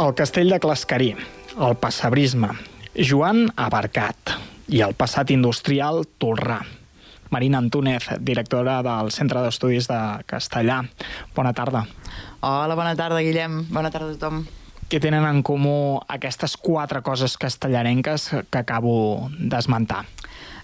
[0.03, 1.13] El castell de Clascarí,
[1.55, 2.57] el passabrisme,
[2.99, 6.61] Joan Abarcat i el passat industrial Tolrà.
[7.29, 10.79] Marina Antúnez, directora del Centre d'Estudis de Castellà.
[11.35, 11.83] Bona tarda.
[12.41, 13.65] Hola, bona tarda, Guillem.
[13.69, 14.45] Bona tarda a tothom.
[14.89, 20.07] Què tenen en comú aquestes quatre coses castellarenques que acabo d'esmentar?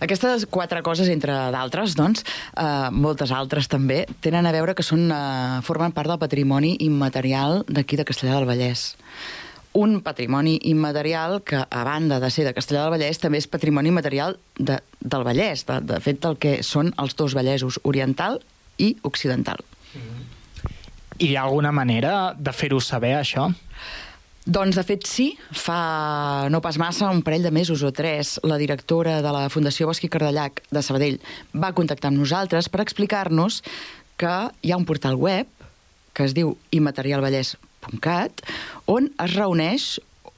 [0.01, 2.25] Aquestes quatre coses, entre d'altres, doncs,
[2.57, 7.63] eh, moltes altres també, tenen a veure que són, eh, formen part del patrimoni immaterial
[7.67, 8.95] d'aquí de Castellà del Vallès
[9.75, 13.91] un patrimoni immaterial que, a banda de ser de Castellà del Vallès, també és patrimoni
[13.91, 18.39] immaterial de, del Vallès, de, de fet del que són els dos Vallesos, oriental
[18.79, 19.59] i occidental.
[21.19, 23.49] I hi ha alguna manera de fer-ho saber, això?
[24.45, 25.27] Doncs, de fet, sí.
[25.51, 29.89] Fa no pas massa, un parell de mesos o tres, la directora de la Fundació
[29.91, 31.19] Bosc i Cardellac de Sabadell
[31.51, 33.59] va contactar amb nosaltres per explicar-nos
[34.15, 35.51] que hi ha un portal web
[36.15, 37.64] que es diu immaterialvallès.cat
[38.91, 39.87] on es reuneix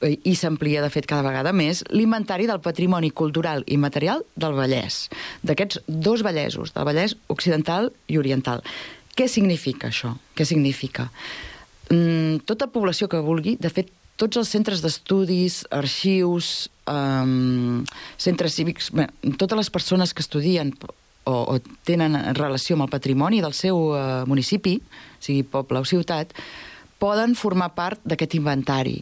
[0.01, 4.55] eh, i s'amplia, de fet, cada vegada més, l'inventari del patrimoni cultural i material del
[4.57, 5.07] Vallès,
[5.43, 8.63] d'aquests dos Vallesos, del Vallès occidental i oriental.
[9.17, 10.13] Què significa això?
[10.37, 11.09] Què significa?
[11.89, 17.83] Mm, tota població que vulgui, de fet, tots els centres d'estudis, arxius, um,
[18.17, 19.07] centres cívics, bé,
[19.37, 20.73] totes les persones que estudien
[21.27, 24.77] o, o tenen relació amb el patrimoni del seu uh, municipi,
[25.21, 26.33] sigui poble o ciutat,
[27.01, 29.01] poden formar part d'aquest inventari.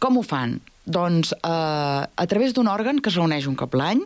[0.00, 0.58] Com ho fan?
[0.90, 4.00] Doncs eh, a través d'un òrgan que es reuneix un cop l'any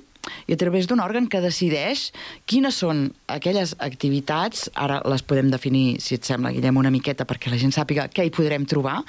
[0.49, 2.09] i a través d'un òrgan que decideix
[2.49, 7.53] quines són aquelles activitats, ara les podem definir, si et sembla, Guillem, una miqueta perquè
[7.53, 9.01] la gent sàpiga què hi podrem trobar,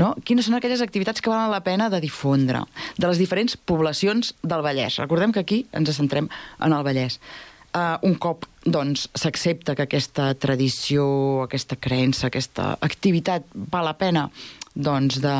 [0.00, 0.14] no?
[0.24, 2.64] quines són aquelles activitats que valen la pena de difondre
[2.96, 5.00] de les diferents poblacions del Vallès.
[5.02, 7.20] Recordem que aquí ens centrem en el Vallès.
[7.74, 11.06] Uh, un cop doncs s'accepta que aquesta tradició,
[11.44, 14.28] aquesta creença, aquesta activitat val la pena
[14.74, 15.36] doncs, de,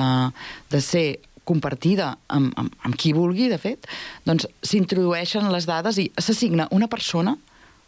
[0.71, 1.07] de ser
[1.45, 3.89] compartida amb, amb, amb qui vulgui, de fet,
[4.25, 7.37] doncs s'introdueixen les dades i s'assigna una persona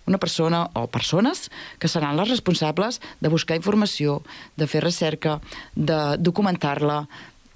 [0.07, 1.49] una persona o persones
[1.83, 4.20] que seran les responsables de buscar informació,
[4.55, 5.40] de fer recerca,
[5.75, 7.01] de documentar-la,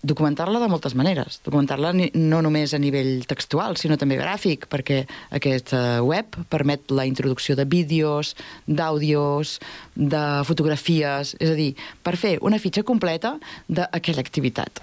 [0.02, 1.40] documentar-la de moltes maneres.
[1.44, 5.04] Documentar-la no només a nivell textual, sinó també gràfic, perquè
[5.36, 5.74] aquest
[6.06, 8.34] web permet la introducció de vídeos,
[8.66, 9.58] d'àudios,
[9.94, 13.36] de fotografies, és a dir, per fer una fitxa completa
[13.68, 14.80] d'aquella activitat.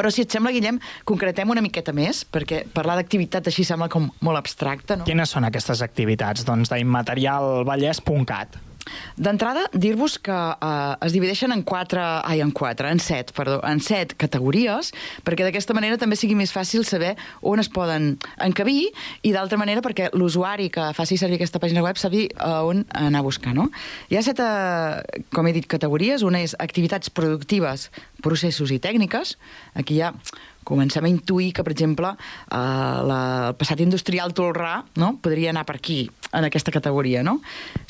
[0.00, 4.08] Però si et sembla, Guillem, concretem una miqueta més, perquè parlar d'activitat així sembla com
[4.24, 5.04] molt abstracte, no?
[5.04, 6.46] Quines són aquestes activitats?
[6.48, 8.69] Doncs d'immaterialvallès.cat.
[9.20, 13.82] D'entrada, dir-vos que eh, es divideixen en quatre, ai, en quatre, en set, perdó, en
[13.84, 14.92] set categories,
[15.26, 17.12] perquè d'aquesta manera també sigui més fàcil saber
[17.46, 18.88] on es poden encabir
[19.26, 23.20] i d'altra manera perquè l'usuari que faci servir aquesta pàgina web sabi uh, on anar
[23.20, 23.68] a buscar, no?
[24.10, 26.24] Hi ha set, uh, com he dit, categories.
[26.26, 27.90] Una és activitats productives,
[28.22, 29.36] processos i tècniques.
[29.74, 30.14] Aquí ha
[30.64, 32.56] comencem a intuir que, per exemple, eh,
[33.10, 35.16] la, el passat industrial tolrà no?
[35.22, 37.40] podria anar per aquí, en aquesta categoria, no?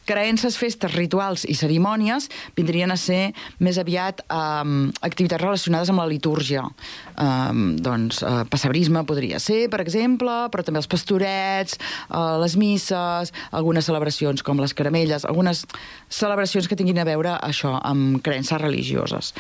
[0.09, 6.09] Creences, festes, rituals i cerimònies vindrien a ser més aviat eh, activitats relacionades amb la
[6.11, 6.65] litúrgia.
[6.65, 11.77] Eh, doncs, eh, passabrisme podria ser, per exemple, però també els pastorets,
[12.09, 15.67] eh, les misses, algunes celebracions com les caramelles, algunes
[16.09, 19.35] celebracions que tinguin a veure això amb creences religioses.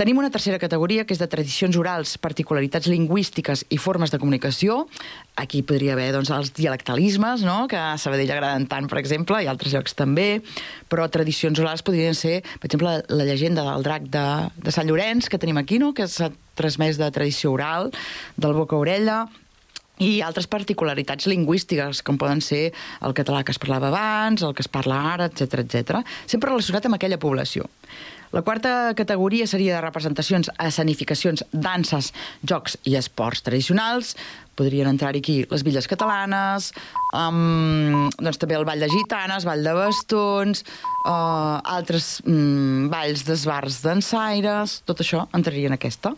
[0.00, 4.86] Tenim una tercera categoria, que és de tradicions orals, particularitats lingüístiques i formes de comunicació.
[5.36, 7.66] Aquí podria haver doncs, els dialectalismes, no?
[7.68, 10.40] que a Sabadell agraden tant, per exemple, i altres llocs també,
[10.88, 14.22] però tradicions orals podrien ser, per exemple, la llegenda del drac de,
[14.64, 15.90] de Sant Llorenç, que tenim aquí, no?
[15.92, 17.92] que s'ha transmès de tradició oral,
[18.40, 19.18] del boca a orella,
[20.00, 22.70] i altres particularitats lingüístiques, com poden ser
[23.04, 26.00] el català que es parlava abans, el que es parla ara, etc etc.
[26.24, 27.68] sempre relacionat amb aquella població.
[28.30, 32.12] La quarta categoria seria de representacions, escenificacions, danses,
[32.46, 34.12] jocs i esports tradicionals.
[34.54, 36.70] Podrien entrar aquí les villes catalanes,
[37.16, 40.62] um, doncs també el ball de gitanes, ball de bastons,
[41.08, 46.14] uh, altres um, balls d'esbars dansaires, tot això entraria en aquesta.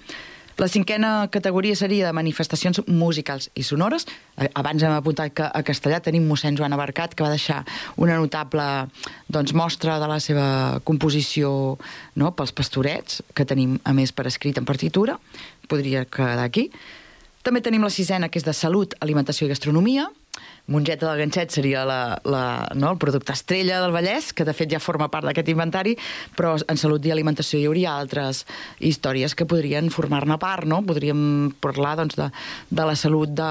[0.61, 4.05] La cinquena categoria seria de manifestacions musicals i sonores.
[4.37, 7.63] Eh, Abans hem apuntat que a Castellà tenim mossèn Joan Abarcat, que va deixar
[7.97, 8.67] una notable
[9.33, 11.79] doncs, mostra de la seva composició
[12.17, 15.17] no, pels pastorets, que tenim, a més, per escrit en partitura.
[15.73, 16.69] Podria quedar aquí.
[17.43, 20.11] També tenim la sisena, que és de salut, alimentació i gastronomia.
[20.67, 24.71] Mongeta del Ganxet seria la, la, no, el producte estrella del Vallès, que de fet
[24.71, 25.97] ja forma part d'aquest inventari,
[26.39, 28.45] però en salut i alimentació hi hauria altres
[28.79, 30.81] històries que podrien formar-ne part, no?
[30.87, 32.29] Podríem parlar doncs, de,
[32.71, 33.49] de la salut de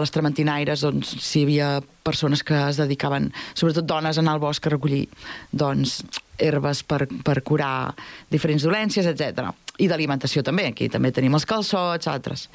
[0.00, 1.72] les trementinaires, doncs, si hi havia
[2.06, 5.04] persones que es dedicaven, sobretot dones, a anar al bosc a recollir
[5.50, 5.98] doncs,
[6.42, 7.92] herbes per, per curar
[8.30, 9.50] diferents dolències, etc.
[9.82, 12.48] I d'alimentació també, aquí també tenim els calçots, altres.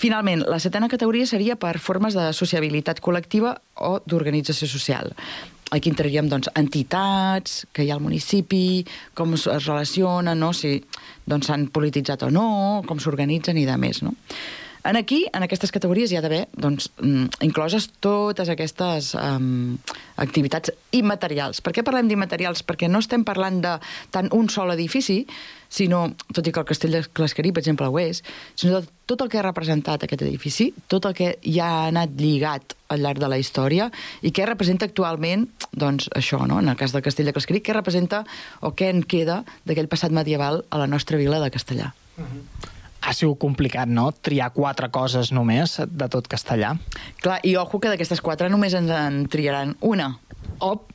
[0.00, 3.52] Finalment, la setena categoria seria per formes de sociabilitat col·lectiva
[3.84, 5.12] o d'organització social.
[5.76, 8.80] Aquí entraríem doncs, entitats que hi ha al municipi,
[9.14, 10.54] com es relacionen, no?
[10.56, 10.78] si
[11.28, 12.48] doncs, s'han polititzat o no,
[12.88, 14.00] com s'organitzen i de més.
[14.06, 14.16] No?
[14.88, 19.76] En aquí, en aquestes categories, hi ha d'haver doncs, mm, incloses totes aquestes um,
[20.16, 21.60] activitats immaterials.
[21.60, 22.64] Per què parlem d'immaterials?
[22.64, 23.76] Perquè no estem parlant de
[24.16, 25.26] tant un sol edifici,
[25.70, 26.02] sinó,
[26.34, 28.24] tot i que el castell de Clasquerí, per exemple, ho és,
[28.58, 32.74] sinó tot el que ha representat aquest edifici, tot el que ja ha anat lligat
[32.90, 33.88] al llarg de la història
[34.20, 36.58] i què representa actualment, doncs això, no?
[36.60, 38.24] en el cas del castell de Clasquerí, què representa
[38.60, 41.94] o què en queda d'aquell passat medieval a la nostra vila de Castellà.
[42.18, 46.74] Uh -huh ha sigut complicat, no?, triar quatre coses només de tot castellà.
[47.24, 50.12] Clar, i ojo que d'aquestes quatre només ens en triaran una.
[50.58, 50.92] Op!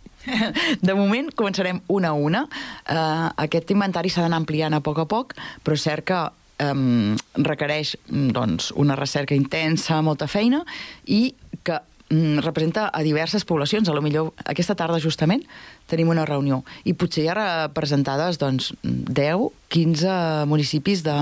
[0.87, 2.45] De moment començarem una a una.
[2.85, 6.21] Uh, aquest inventari s'ha d'anar ampliant a poc a poc, però cert que
[6.65, 10.63] um, requereix doncs, una recerca intensa, molta feina,
[11.05, 11.35] i
[11.65, 13.89] que representa a diverses poblacions.
[13.89, 15.43] A lo millor aquesta tarda, justament,
[15.89, 21.15] tenim una reunió i potser hi ha representades doncs, 10, 15 municipis de,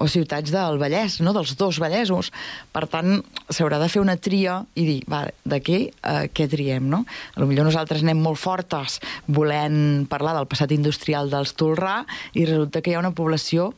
[0.00, 1.34] o ciutats del Vallès, no?
[1.36, 2.32] dels dos Vallesos.
[2.72, 3.20] Per tant,
[3.52, 7.04] s'haurà de fer una tria i dir, va, de què, eh, què triem, no?
[7.36, 12.00] A lo millor nosaltres anem molt fortes volent parlar del passat industrial dels Tolrà
[12.32, 13.70] i resulta que hi ha una població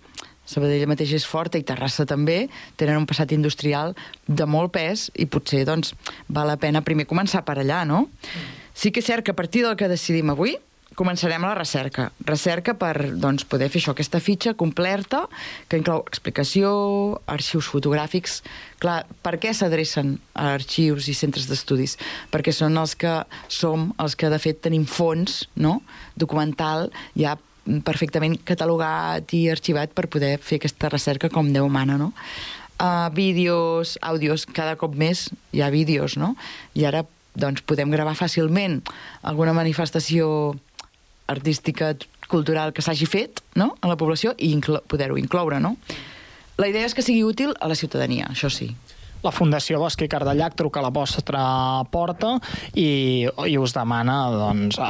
[0.52, 2.46] Sabadell mateix és forta i Terrassa també,
[2.80, 3.96] tenen un passat industrial
[4.28, 5.94] de molt pes i potser doncs,
[6.28, 8.06] val la pena primer començar per allà, no?
[8.74, 10.56] Sí que és cert que a partir del que decidim avui,
[10.96, 12.10] començarem la recerca.
[12.26, 15.24] Recerca per doncs, poder fer això, aquesta fitxa completa
[15.68, 16.72] que inclou explicació,
[17.26, 18.42] arxius fotogràfics...
[18.82, 21.92] Clar, per què s'adrecen a arxius i centres d'estudis?
[22.34, 25.76] Perquè són els que som, els que de fet tenim fons no?
[26.18, 27.36] documental ja
[27.86, 32.12] perfectament catalogat i arxivat per poder fer aquesta recerca com Déu mana, no?
[32.82, 36.34] Uh, vídeos, àudios, cada cop més hi ha vídeos, no?
[36.74, 37.04] I ara
[37.38, 38.80] doncs, podem gravar fàcilment
[39.22, 40.54] alguna manifestació
[41.30, 41.94] artística,
[42.28, 43.72] cultural que s'hagi fet no?
[43.80, 44.54] a la població i
[44.88, 45.60] poder-ho incloure.
[45.60, 45.76] No?
[46.60, 48.72] La idea és que sigui útil a la ciutadania, això sí.
[49.22, 51.42] La Fundació Bosc i Cardellac truca a la vostra
[51.92, 52.34] porta
[52.74, 54.80] i, i us demana doncs,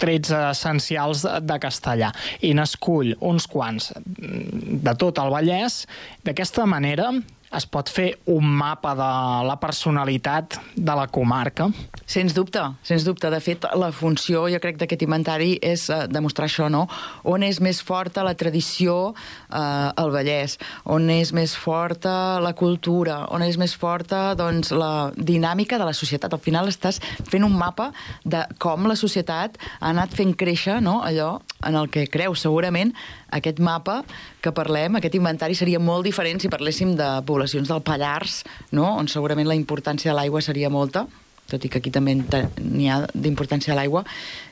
[0.00, 2.10] trets essencials de castellà
[2.44, 5.84] i n'escull uns quants de tot el Vallès.
[6.24, 7.10] D'aquesta manera
[7.54, 9.10] es pot fer un mapa de
[9.48, 11.68] la personalitat de la comarca?
[12.06, 13.30] Sens dubte, sens dubte.
[13.30, 16.84] De fet, la funció, jo crec, d'aquest inventari és uh, demostrar això, no?
[17.30, 23.22] On és més forta la tradició uh, al Vallès, on és més forta la cultura,
[23.34, 26.34] on és més forta doncs, la dinàmica de la societat.
[26.34, 27.90] Al final estàs fent un mapa
[28.24, 31.00] de com la societat ha anat fent créixer no?
[31.04, 32.34] allò en el que creu.
[32.36, 32.92] Segurament
[33.34, 34.02] aquest mapa
[34.44, 38.42] que parlem, aquest inventari, seria molt diferent si parléssim de poblacions del Pallars,
[38.72, 38.94] no?
[38.94, 41.06] on segurament la importància de l'aigua seria molta,
[41.50, 44.04] tot i que aquí també n'hi ha d'importància a l'aigua,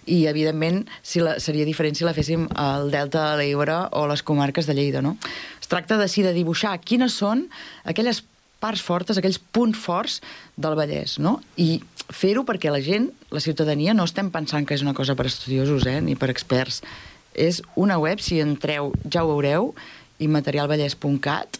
[0.04, 4.24] i evidentment si la, seria diferent si la féssim al Delta de l'Ebre o les
[4.26, 5.00] comarques de Lleida.
[5.04, 5.16] No?
[5.60, 7.46] Es tracta de, sí, de dibuixar quines són
[7.88, 8.24] aquelles
[8.62, 10.20] parts fortes, aquells punts forts
[10.60, 11.40] del Vallès, no?
[11.58, 11.80] I
[12.12, 15.86] fer-ho perquè la gent, la ciutadania, no estem pensant que és una cosa per estudiosos,
[15.90, 16.82] eh, ni per experts,
[17.34, 19.72] És una web, si entreu, ja ho veureu,
[20.22, 21.58] immaterialvallès.cat,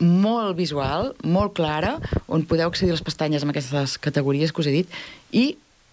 [0.00, 1.96] molt visual, molt clara,
[2.28, 4.98] on podeu accedir a les pestanyes amb aquestes categories que us he dit,
[5.32, 5.46] i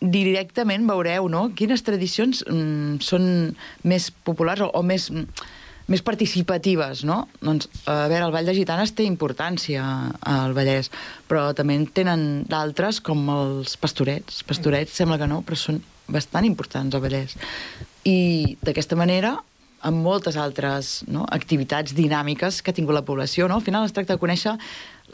[0.03, 1.47] directament veureu no?
[1.55, 3.53] quines tradicions mm, són
[3.87, 5.45] més populars o, o més, mm,
[5.87, 7.21] més participatives, no?
[7.39, 9.85] Doncs, a veure, el Ball de Gitanes té importància
[10.19, 10.91] al Vallès,
[11.27, 14.43] però també en tenen d'altres, com els pastorets.
[14.47, 17.37] Pastorets sembla que no, però són bastant importants al Vallès.
[18.03, 19.37] I d'aquesta manera
[19.83, 23.47] amb moltes altres no, activitats dinàmiques que ha tingut la població.
[23.51, 23.59] No?
[23.59, 24.55] Al final es tracta de conèixer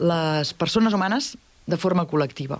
[0.00, 1.34] les persones humanes
[1.70, 2.58] de forma col·lectiva.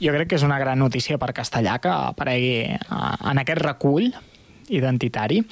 [0.00, 4.08] Jo crec que és una gran notícia per Castellà que aparegui eh, en aquest recull
[4.72, 5.42] identitari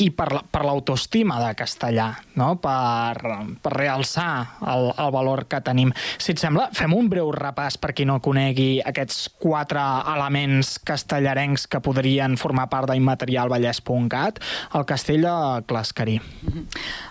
[0.00, 2.08] i per, per l'autoestima de castellà,
[2.40, 2.54] no?
[2.62, 3.18] per,
[3.62, 5.92] per realçar el, el valor que tenim.
[6.16, 9.82] Si et sembla, fem un breu repàs per qui no conegui aquests quatre
[10.14, 14.40] elements castellarencs que podrien formar part d'immaterialvallès.cat,
[14.78, 15.36] el castell de
[15.68, 16.18] Clascarí.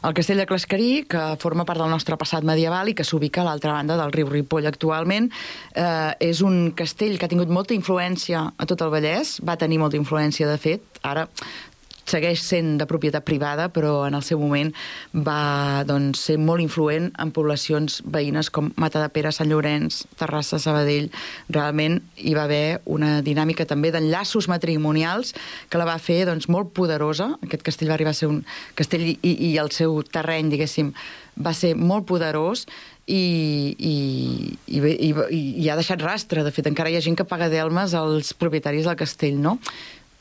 [0.02, 3.48] El castell de Clascarí, que forma part del nostre passat medieval i que s'ubica a
[3.48, 5.30] l'altra banda del riu Ripoll actualment,
[5.76, 9.80] eh, és un castell que ha tingut molta influència a tot el Vallès, va tenir
[9.82, 11.28] molta influència, de fet, ara
[12.12, 14.72] segueix sent de propietat privada, però en el seu moment
[15.14, 21.10] va doncs, ser molt influent en poblacions veïnes com Matadepera, Sant Llorenç, Terrassa, Sabadell.
[21.50, 25.36] Realment hi va haver una dinàmica també d'enllaços matrimonials
[25.70, 27.32] que la va fer doncs, molt poderosa.
[27.46, 28.44] Aquest castell va arribar a ser un
[28.76, 30.94] castell i, i el seu terreny, diguéssim,
[31.42, 32.66] va ser molt poderós
[33.08, 33.96] i, i,
[34.68, 36.44] i, i, i ha deixat rastre.
[36.46, 39.58] De fet, encara hi ha gent que paga delmes als propietaris del castell, no?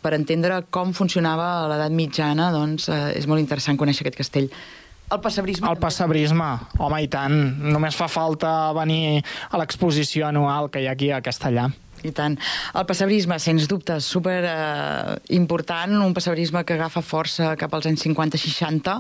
[0.01, 4.49] Per entendre com funcionava a l'edat mitjana, doncs, eh, és molt interessant conèixer aquest castell.
[5.11, 5.67] El passabrisme...
[5.67, 6.49] El passabrisme,
[6.79, 7.37] home, i tant.
[7.75, 9.21] Només fa falta venir
[9.51, 11.67] a l'exposició anual que hi ha aquí a Castellà.
[12.07, 12.37] I tant.
[12.79, 18.07] El passabrisme, sens dubte, super eh, important, un passabrisme que agafa força cap als anys
[18.07, 18.97] 50-60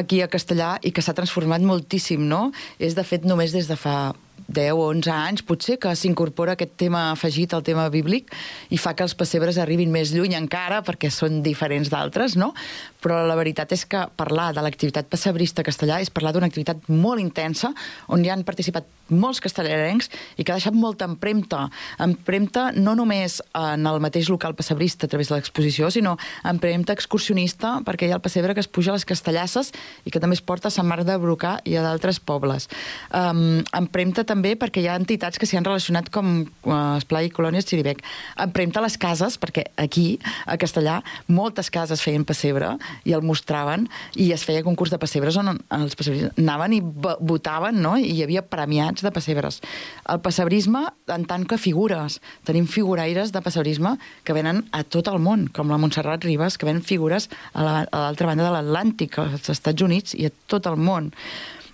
[0.00, 2.48] aquí a Castellà i que s'ha transformat moltíssim, no?
[2.78, 4.14] És, de fet, només des de fa
[4.50, 8.32] 10 o 11 anys, potser, que s'incorpora aquest tema afegit al tema bíblic
[8.70, 12.52] i fa que els pessebres arribin més lluny encara, perquè són diferents d'altres, no?
[13.00, 17.20] Però la veritat és que parlar de l'activitat pessebrista castellà és parlar d'una activitat molt
[17.22, 17.72] intensa,
[18.08, 21.66] on hi han participat molts castellarencs i que ha deixat molta empremta.
[22.02, 27.78] Empremta no només en el mateix local pessebrista a través de l'exposició, sinó empremta excursionista,
[27.86, 29.72] perquè hi ha el pessebre que es puja a les Castellasses
[30.04, 32.68] i que també es porta a Sant Marc de Brocà i a d'altres pobles.
[33.10, 37.34] Um, empremta també perquè hi ha entitats que s'hi han relacionat com uh, Esplai i
[37.34, 38.04] Colònies Xiribec.
[38.40, 44.30] Empremta les cases, perquè aquí, a Castellà, moltes cases feien pessebre i el mostraven i
[44.32, 47.96] es feia concurs de pessebres on els pessebres anaven i vo- votaven, no?
[47.98, 49.60] I hi havia premiats de pessebres.
[50.08, 52.20] El pessebrisme en tant que figures.
[52.44, 56.66] Tenim figuraires de pessebrisme que venen a tot el món, com la Montserrat Ribas, que
[56.66, 60.76] ven figures a la- l'altra banda de l'Atlàntic, als Estats Units i a tot el
[60.76, 61.12] món.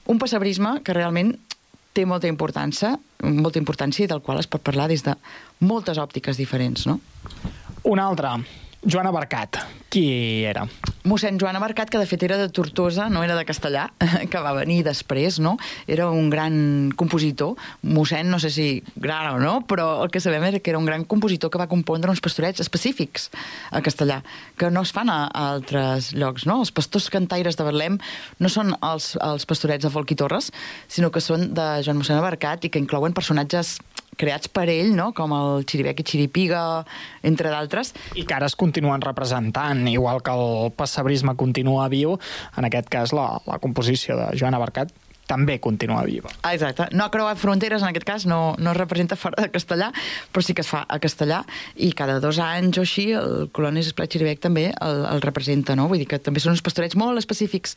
[0.06, 1.34] Un pessebrisme que realment
[1.96, 5.14] té molta importància, molta importància i del qual es pot parlar des de
[5.60, 7.00] moltes òptiques diferents, no?
[7.84, 8.28] Un altre,
[8.86, 9.58] Joana Barcat.
[9.90, 10.62] Qui era?
[11.06, 13.88] Mossèn Joan Abarcat, que de fet era de Tortosa, no era de Castellà,
[14.30, 15.56] que va venir després, no?
[15.90, 17.56] Era un gran compositor.
[17.82, 20.86] Mossèn, no sé si gran o no, però el que sabem era que era un
[20.86, 23.30] gran compositor que va compondre uns pastorets específics
[23.70, 24.20] a Castellà,
[24.58, 26.60] que no es fan a, a altres llocs, no?
[26.62, 27.98] Els pastors cantaires de Betlem
[28.38, 30.52] no són els, els pastorets de Folk i Torres,
[30.86, 33.78] sinó que són de Joan Mossèn Abarcat i que inclouen personatges
[34.16, 35.10] creats per ell, no?
[35.16, 36.62] com el Xiribec i Xiripiga,
[37.26, 37.92] entre d'altres.
[38.16, 42.18] I que ara es continuen representant, igual que el pessebrisme continua viu,
[42.58, 44.92] en aquest cas la, la composició de Joana Barcat
[45.26, 46.30] també continua viva.
[46.44, 46.84] Ah, exacte.
[46.94, 49.88] No ha creuat fronteres, en aquest cas, no, no es representa fora de castellà,
[50.30, 51.40] però sí que es fa a castellà,
[51.82, 55.88] i cada dos anys o així el Colònies Esplat Xiribec també el, el representa, no?
[55.90, 57.74] Vull dir que també són uns pastorets molt específics,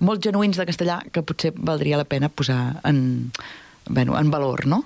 [0.00, 3.30] molt genuïns de castellà, que potser valdria la pena posar en,
[3.86, 4.82] bueno, en valor, no?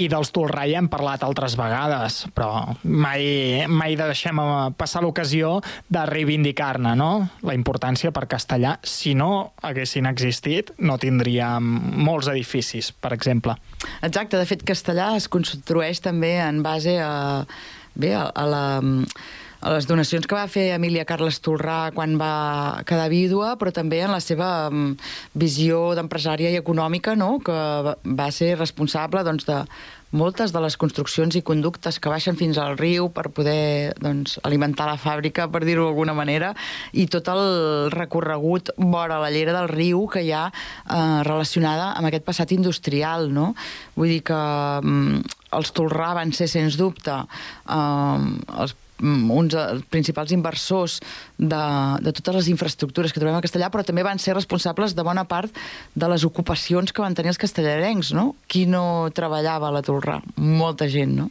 [0.00, 4.40] I dels Tolrai hem parlat altres vegades, però mai, mai deixem
[4.78, 5.58] passar l'ocasió
[5.92, 7.10] de reivindicar-ne no?
[7.44, 8.78] la importància per castellà.
[8.82, 11.68] Si no haguessin existit, no tindríem
[12.06, 13.58] molts edificis, per exemple.
[14.00, 17.44] Exacte, de fet, castellà es construeix també en base a,
[17.94, 18.64] bé, a, a la
[19.62, 24.00] a les donacions que va fer Emília Carles Tolrà quan va quedar vídua, però també
[24.02, 24.96] en la seva mm,
[25.38, 27.36] visió d'empresària i econòmica, no?
[27.38, 29.60] que va- ser responsable doncs, de
[30.12, 34.88] moltes de les construccions i conductes que baixen fins al riu per poder doncs, alimentar
[34.90, 36.52] la fàbrica, per dir-ho d'alguna manera,
[36.92, 42.10] i tot el recorregut vora la llera del riu que hi ha eh, relacionada amb
[42.10, 43.30] aquest passat industrial.
[43.32, 43.52] No?
[43.94, 44.42] Vull dir que
[44.82, 45.22] mm,
[45.54, 47.20] els Tolrà van ser, sens dubte,
[47.70, 51.00] eh, els uns dels principals inversors
[51.42, 51.62] de,
[52.04, 55.24] de totes les infraestructures que trobem a Castellà, però també van ser responsables de bona
[55.28, 55.50] part
[55.94, 58.32] de les ocupacions que van tenir els castellarencs, no?
[58.46, 60.20] Qui no treballava a la Tolrà?
[60.36, 61.30] Molta gent, no?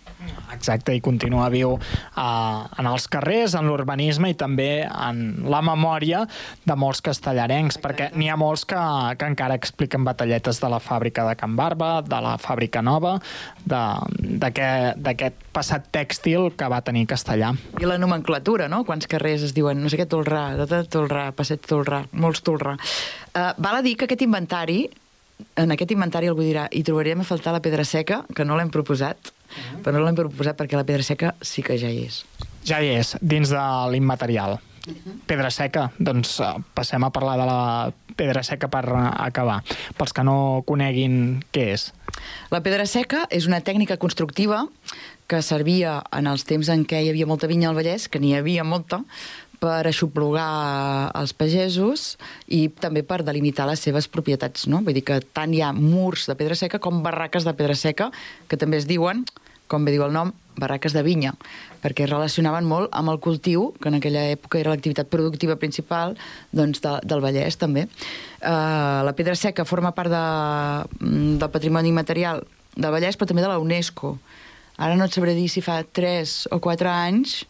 [0.51, 1.81] Exacte, i continua viu uh,
[2.21, 6.25] en els carrers, en l'urbanisme i també en la memòria
[6.67, 7.87] de molts castellarencs, Exacte.
[7.87, 8.81] perquè n'hi ha molts que,
[9.17, 13.17] que encara expliquen batalletes de la fàbrica de Can Barba, de la fàbrica nova,
[13.63, 17.53] d'aquest passat tèxtil que va tenir Castellà.
[17.79, 18.83] I la nomenclatura, no?
[18.87, 22.75] Quants carrers es diuen, no sé què, Tolrà, de Tolrà, Passeig Tolrà, molts Tolrà.
[23.31, 24.83] Uh, val a dir que aquest inventari,
[25.55, 28.73] en aquest inventari algú dirà, hi trobaríem a faltar la pedra seca, que no l'hem
[28.73, 29.83] proposat, -huh.
[29.83, 32.23] però no l'hem proposat perquè la pedra seca sí que ja hi és.
[32.67, 34.59] Ja hi és, dins de l'immaterial.
[34.87, 35.19] Uh -huh.
[35.27, 39.63] Pedra seca, doncs eh, passem a parlar de la pedra seca per eh, acabar.
[39.97, 41.93] Pels que no coneguin què és.
[42.49, 44.67] La pedra seca és una tècnica constructiva
[45.27, 48.35] que servia en els temps en què hi havia molta vinya al Vallès, que n'hi
[48.35, 49.03] havia molta,
[49.61, 52.15] per aixoplugar els pagesos
[52.49, 54.65] i també per delimitar les seves propietats.
[54.65, 54.81] No?
[54.81, 58.09] Vull dir que tant hi ha murs de pedra seca com barraques de pedra seca,
[58.49, 59.21] que també es diuen,
[59.71, 61.31] com bé diu el nom, barraques de vinya,
[61.83, 66.17] perquè relacionaven molt amb el cultiu, que en aquella època era l'activitat productiva principal
[66.51, 67.85] doncs, de, del Vallès, també.
[68.41, 70.25] Uh, la pedra seca forma part de,
[71.05, 72.43] mm, del patrimoni material
[72.75, 74.17] del Vallès, però també de la UNESCO.
[74.81, 77.43] Ara no et sabré dir si fa 3 o 4 anys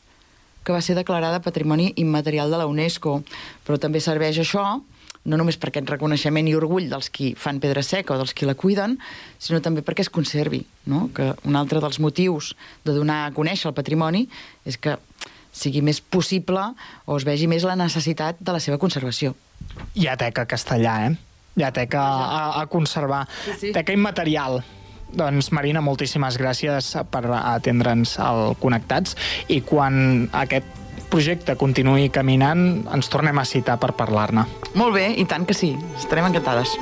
[0.63, 3.21] que va ser declarada Patrimoni Immaterial de la UNESCO.
[3.65, 4.81] Però també serveix això
[5.23, 8.47] no només per aquest reconeixement i orgull dels qui fan pedra seca o dels qui
[8.49, 8.97] la cuiden,
[9.37, 11.09] sinó també perquè es conservi, no?
[11.13, 12.55] que un altre dels motius
[12.85, 14.25] de donar a conèixer el patrimoni
[14.65, 14.97] és que
[15.51, 16.71] sigui més possible
[17.05, 19.35] o es vegi més la necessitat de la seva conservació.
[19.93, 21.15] Hi ha teca castellà, eh?
[21.59, 23.25] Hi ha teca a, a conservar.
[23.45, 23.73] Sí, sí.
[23.75, 24.61] Teca immaterial.
[25.11, 29.17] Doncs, Marina, moltíssimes gràcies per atendre'ns al Connectats
[29.51, 30.79] i quan aquest
[31.11, 34.47] projecte continuï caminant, ens tornem a citar per parlar-ne.
[34.79, 35.73] Molt bé, i tant que sí.
[35.99, 36.77] Estarem encantades.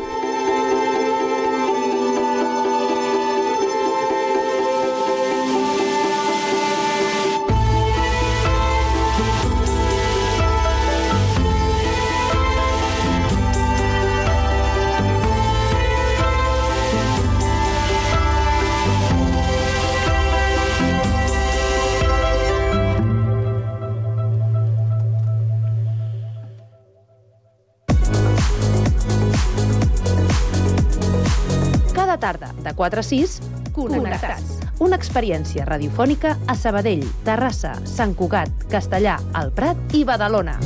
[32.80, 33.42] Tarda, de 4 a 6,
[33.74, 34.60] Connectats.
[34.80, 40.60] Una experiència radiofònica a Sabadell, Terrassa, Sant Cugat, Castellà, El Prat i Badalona.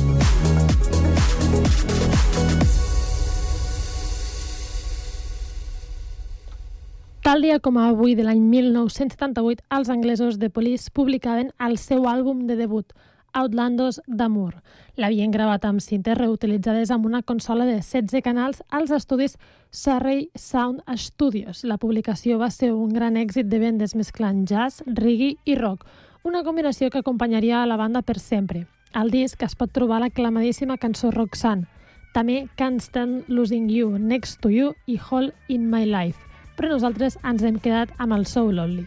[7.24, 12.46] Tal dia com avui de l'any 1978, els anglesos de Police publicaven el seu àlbum
[12.46, 12.92] de debut,
[13.34, 14.54] Outlandos d'Amour.
[14.96, 19.36] L'havien gravat amb cintes reutilitzades amb una consola de 16 canals als estudis
[19.70, 21.64] Surrey Sound Studios.
[21.64, 25.84] La publicació va ser un gran èxit de vendes mesclant jazz, reggae i rock,
[26.22, 28.66] una combinació que acompanyaria a la banda per sempre.
[28.94, 31.66] Al disc es pot trobar l'aclamadíssima cançó Roxanne,
[32.14, 36.22] també Can't Stand Losing You, Next to You i Hall in My Life,
[36.54, 38.86] però nosaltres ens hem quedat amb el So Lonely.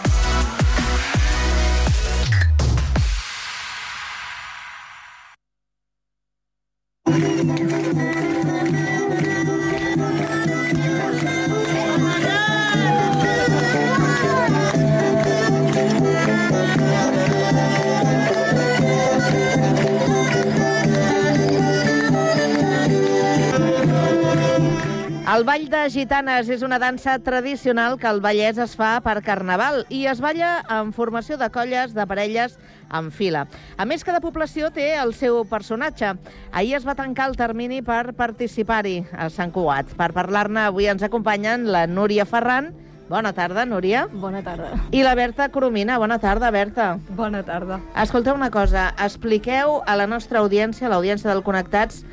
[26.01, 30.63] Gitanes és una dansa tradicional que al Vallès es fa per Carnaval i es balla
[30.73, 32.55] en formació de colles de parelles
[32.89, 33.43] en fila.
[33.77, 36.15] A més, cada població té el seu personatge.
[36.51, 39.93] Ahir es va tancar el termini per participar-hi a Sant Cugat.
[39.99, 42.71] Per parlar-ne avui ens acompanyen la Núria Ferran,
[43.11, 44.05] Bona tarda, Núria.
[44.07, 44.69] Bona tarda.
[44.95, 45.97] I la Berta Coromina.
[45.99, 46.93] Bona tarda, Berta.
[47.09, 47.81] Bona tarda.
[47.99, 52.05] Escolteu una cosa, expliqueu a la nostra audiència, a l'audiència del Connectats,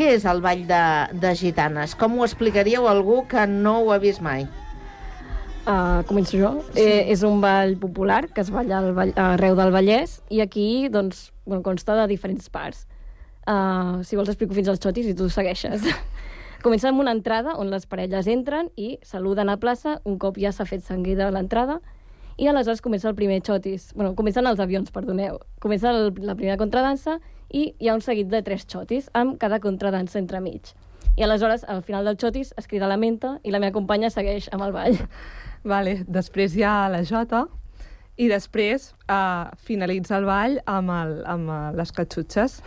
[0.00, 0.82] què és el ball de,
[1.20, 1.92] de gitanes?
[1.98, 4.46] Com ho explicaríeu a algú que no ho ha vist mai?
[5.68, 6.54] Uh, començo jo.
[6.72, 6.86] Sí.
[6.86, 10.88] Eh, és un ball popular que es balla al ball, arreu del Vallès i aquí
[10.88, 12.86] doncs, bueno, consta de diferents parts.
[13.44, 15.84] Uh, si vols explico fins als xotis i tu segueixes.
[16.64, 20.52] Comença amb una entrada on les parelles entren i saluden a plaça un cop ja
[20.52, 21.76] s'ha fet sanguida l'entrada
[22.40, 23.92] i aleshores comença el primer xotis.
[23.92, 25.42] bueno, comencen els avions, perdoneu.
[25.60, 27.18] Comença el, la primera contradansa
[27.50, 30.72] i hi ha un seguit de tres xotis amb cada contradansa entremig.
[31.16, 34.48] I aleshores, al final del xotis, es crida la menta i la meva companya segueix
[34.52, 34.98] amb el ball.
[35.64, 37.46] Vale, després hi ha la jota
[38.20, 42.60] i després uh, finalitza el ball amb, el, amb les catxutxes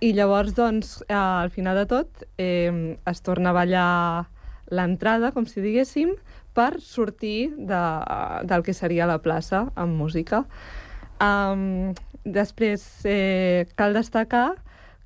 [0.00, 4.28] i llavors, doncs, eh, al final de tot, eh, es torna a ballar
[4.70, 6.12] l'entrada, com si diguéssim,
[6.54, 7.80] per sortir de,
[8.46, 10.44] del que seria la plaça amb música.
[11.18, 11.94] Um,
[12.24, 14.54] després, eh, cal destacar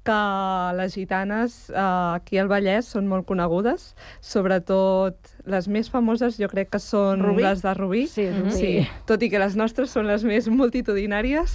[0.03, 3.93] que les gitanes eh, aquí al Vallès són molt conegudes,
[4.25, 7.45] sobretot les més famoses jo crec que són Rubí?
[7.47, 8.05] les de Rubí.
[8.11, 8.57] Sí, Rubí.
[8.57, 8.73] sí,
[9.07, 11.55] tot i que les nostres són les més multitudinàries.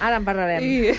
[0.00, 0.62] Ara en parlarem.
[0.62, 0.94] I,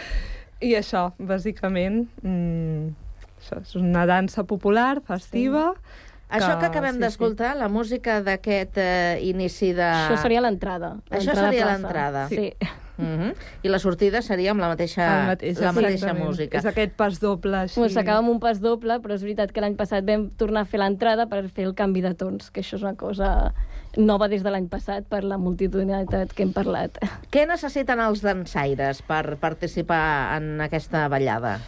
[0.70, 2.94] i això, bàsicament, mm,
[3.40, 5.72] això és una dansa popular, festiva...
[5.74, 6.06] Sí.
[6.30, 9.88] Això que acabem d'escoltar, la música d'aquest eh, inici de...
[9.88, 10.94] Això seria l'entrada.
[11.10, 12.28] Això seria l'entrada.
[12.30, 12.52] Sí.
[13.00, 13.34] Mm -hmm.
[13.62, 16.58] I la sortida seria amb la mateixa, mateix, la mateixa música.
[16.58, 17.80] És aquest pas doble, així.
[17.80, 20.64] Bueno, S'acaba amb un pas doble, però és veritat que l'any passat vam tornar a
[20.64, 23.54] fer l'entrada per fer el canvi de tons, que això és una cosa
[23.96, 26.98] nova des de l'any passat per la multitudinalitat que hem parlat.
[27.32, 31.58] Què necessiten els dansaires per participar en aquesta ballada?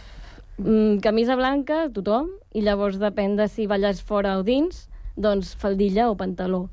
[0.57, 4.87] Mm, camisa blanca, tothom, i llavors depèn de si balles fora o dins,
[5.17, 6.67] doncs faldilla o pantaló.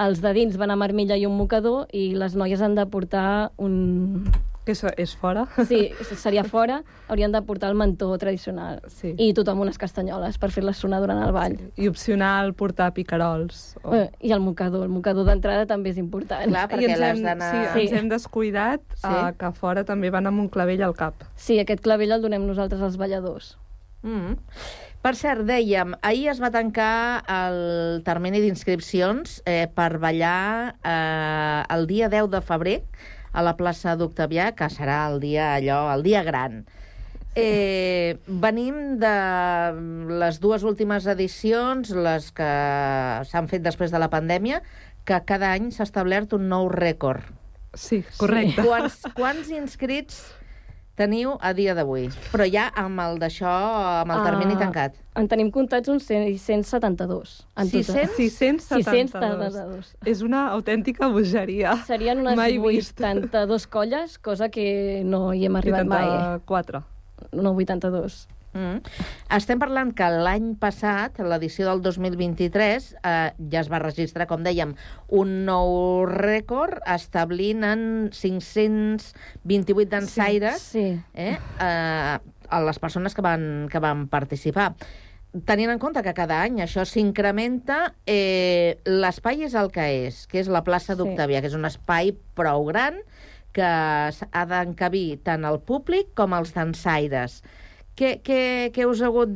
[0.00, 3.52] Els de dins van amb armilla i un mocador i les noies han de portar
[3.56, 4.28] un...
[4.62, 5.42] Que això és fora?
[5.66, 5.88] Sí,
[6.22, 8.78] seria fora, haurien de portar el mantó tradicional.
[8.94, 9.10] Sí.
[9.18, 11.56] I tothom unes castanyoles per fer-les sonar durant el ball.
[11.74, 13.72] I opcional portar picarols.
[13.82, 13.96] O...
[13.98, 16.46] Eh, I el mocador, el mocador d'entrada també és important.
[16.46, 19.08] Clar, I ens hem, sí, ens hem descuidat Sí.
[19.10, 21.26] uh, que fora també van amb un clavell al cap.
[21.34, 23.56] Sí, aquest clavell el donem nosaltres als balladors.
[24.06, 24.38] Mm.
[25.02, 31.88] Per cert, dèiem, ahir es va tancar el termini d'inscripcions eh, per ballar eh, el
[31.90, 32.76] dia 10 de febrer
[33.32, 36.62] a la plaça d'Octavià, que serà el dia allò, el dia gran.
[37.34, 39.12] Eh, venim de
[40.20, 42.52] les dues últimes edicions, les que
[43.30, 44.60] s'han fet després de la pandèmia,
[45.08, 47.24] que cada any s'ha establert un nou rècord.
[47.72, 48.60] Sí, correcte.
[48.66, 50.20] Quants, quants inscrits
[50.96, 52.08] teniu a dia d'avui?
[52.32, 53.52] Però ja amb el d'això,
[54.02, 54.94] amb el termini Ah, tancat.
[55.16, 57.46] En tenim comptats uns 672.
[57.56, 58.08] En total.
[58.16, 58.84] 672.
[58.84, 59.94] 672.
[60.06, 61.76] És una autèntica bogeria.
[61.86, 62.98] Serien unes Mai vist.
[63.00, 66.06] 82 colles, cosa que no hi hem arribat mai.
[66.46, 66.82] 84.
[67.32, 68.26] No, 82.
[68.52, 68.82] Mm.
[69.32, 74.74] Estem parlant que l'any passat, l'edició del 2023, eh, ja es va registrar, com dèiem,
[75.08, 81.00] un nou rècord establint en 528 dansaires Sí, sí.
[81.14, 82.18] eh, eh,
[82.52, 84.74] a les persones que van, que van participar.
[85.48, 90.42] Tenint en compte que cada any això s'incrementa, eh, l'espai és el que és, que
[90.42, 90.98] és la plaça Sí.
[91.00, 93.00] d'Octavià, que és un espai prou gran
[93.52, 97.40] que ha d'encabir tant el públic com els dansaires.
[97.92, 99.34] Què, què, què us ha hagut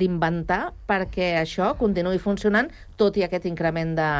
[0.00, 4.12] d'inventar perquè això continuï funcionant, tot i aquest increment de,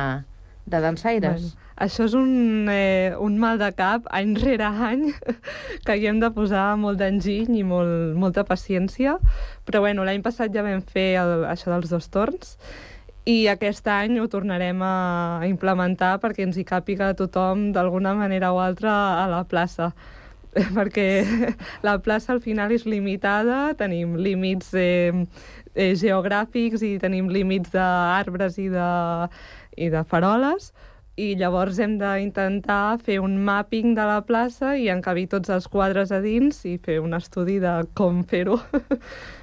[0.68, 1.46] de dansaires?
[1.46, 5.06] Bueno, això és un, eh, un mal de cap, any rere any,
[5.86, 9.16] que hi hem de posar molt d'enginy i molt, molta paciència.
[9.64, 12.58] Però bueno, l'any passat ja vam fer el, això dels dos torns
[13.28, 18.60] i aquest any ho tornarem a implementar perquè ens hi càpiga tothom d'alguna manera o
[18.62, 19.90] altra a la plaça
[20.76, 21.06] perquè
[21.86, 25.12] la plaça al final és limitada, tenim límits eh,
[25.74, 28.92] eh, geogràfics i tenim límits d'arbres i de,
[29.78, 30.72] i de faroles,
[31.18, 36.12] i llavors hem d'intentar fer un mapping de la plaça i encabir tots els quadres
[36.14, 38.60] a dins i fer un estudi de com fer-ho.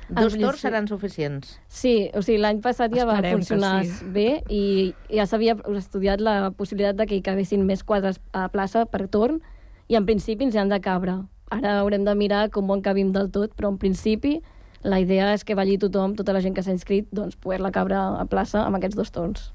[0.07, 1.55] Dos torns seran suficients.
[1.67, 4.11] Sí, o sigui, l'any passat ja va Esperem que funcionar sí.
[4.13, 4.63] bé i
[5.09, 9.41] ja s'havia estudiat la possibilitat de que hi cabessin més quadres a plaça per torn
[9.87, 11.19] i en principi ens hi han de cabre.
[11.53, 14.39] Ara haurem de mirar com ho encabim del tot, però en principi
[14.85, 17.97] la idea és que balli tothom, tota la gent que s'ha inscrit, doncs poder-la cabre
[17.97, 19.51] a plaça amb aquests dos torns.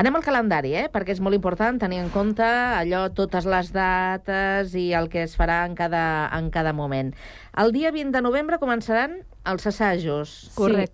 [0.00, 0.86] Anem al calendari, eh?
[0.92, 5.34] perquè és molt important tenir en compte allò, totes les dates i el que es
[5.38, 7.10] farà en cada, en cada moment.
[7.58, 9.18] El dia 20 de novembre començaran
[9.50, 10.34] els assajos.
[10.54, 10.86] Sí.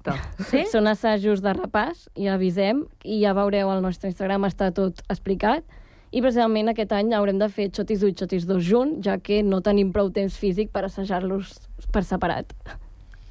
[0.48, 0.64] Sí?
[0.72, 5.66] Són assajos de repàs, i avisem, i ja veureu al nostre Instagram, està tot explicat.
[6.14, 9.42] I precisament aquest any haurem de fer xotis 1 i xotis 2 junt, ja que
[9.42, 11.56] no tenim prou temps físic per assajar-los
[11.92, 12.52] per separat.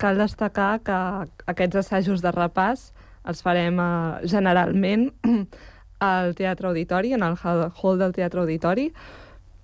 [0.01, 0.97] Cal destacar que
[1.51, 2.89] aquests assajos de repàs
[3.25, 5.07] els farem eh, generalment
[6.09, 8.89] al Teatre Auditori, en el hall del Teatre Auditori.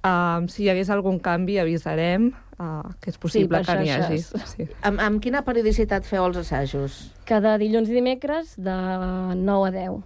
[0.01, 4.17] Um, si hi hagués algun canvi, avisarem uh, que és possible per que n'hi hagi.
[4.49, 4.65] Sí.
[4.87, 7.03] Amb, amb quina periodicitat feu els assajos?
[7.29, 8.77] Cada dilluns i dimecres de
[9.37, 9.99] 9 a 10.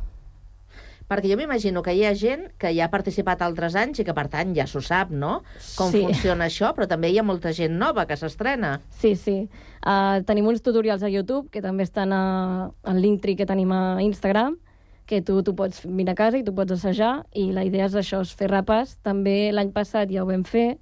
[1.05, 4.13] Perquè jo m'imagino que hi ha gent que ja ha participat altres anys i que,
[4.17, 5.43] per tant, ja s'ho sap, no?
[5.77, 6.01] Com Sí.
[6.01, 8.81] funciona això, però també hi ha molta gent nova que s'estrena.
[8.89, 9.47] Sí, sí.
[9.85, 14.01] Uh, tenim uns tutorials a YouTube, que també estan a, al Linktree que tenim a
[14.01, 14.57] Instagram,
[15.05, 17.93] que tu, tu pots mirar a casa i tu pots assajar, i la idea és
[17.93, 18.97] això, és fer repàs.
[19.03, 20.79] També l'any passat ja ho vam fer,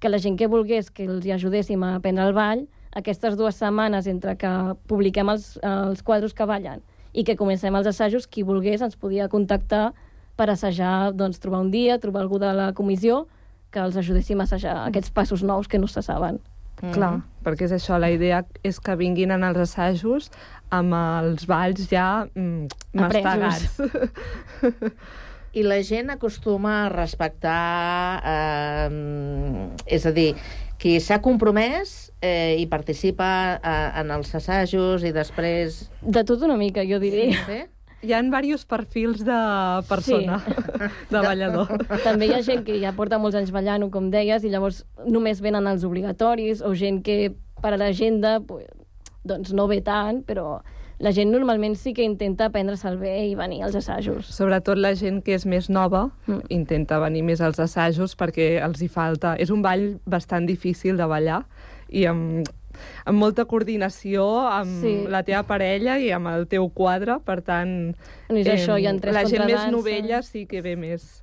[0.00, 2.66] que la gent que volgués que els hi ajudéssim a aprendre el ball,
[2.96, 4.48] aquestes dues setmanes entre que
[4.88, 6.80] publiquem els, els quadros que ballen
[7.16, 9.94] i que comencem els assajos, qui volgués ens podia contactar
[10.36, 13.24] per assajar, doncs, trobar un dia, trobar algú de la comissió
[13.72, 16.42] que els ajudéssim a assajar aquests passos nous que no se saben.
[16.82, 16.92] Mm.
[16.92, 17.12] Clar,
[17.44, 20.28] perquè és això, la idea és que vinguin en els assajos
[20.76, 22.68] amb els balls ja mm,
[23.00, 23.80] mastegats.
[25.56, 28.20] I la gent acostuma a respectar...
[28.20, 28.90] Eh,
[29.96, 30.34] és a dir,
[30.78, 35.86] qui s'ha compromès eh, i participa eh, en els assajos i després...
[36.02, 37.40] De tot una mica, jo diria.
[37.48, 37.62] Sí?
[38.06, 39.38] Hi ha diversos perfils de
[39.88, 40.88] persona, sí.
[41.14, 41.72] de ballador.
[42.04, 45.40] També hi ha gent que ja porta molts anys ballant, com deies, i llavors només
[45.42, 48.68] venen els obligatoris, o gent que per a l'agenda pues,
[49.26, 50.60] doncs no ve tant, però
[50.98, 54.30] la gent normalment sí que intenta prendre-se'l bé i venir als assajos.
[54.32, 56.46] Sobretot la gent que és més nova mm.
[56.56, 59.34] intenta venir més als assajos perquè els hi falta...
[59.36, 61.42] És un ball bastant difícil de ballar
[61.92, 62.48] i amb,
[63.04, 64.94] amb molta coordinació amb Sí.
[65.12, 67.94] la teva parella i amb el teu quadre, per tant...
[68.32, 71.22] I és això, hi ha tres la gent més novella sí que ve més...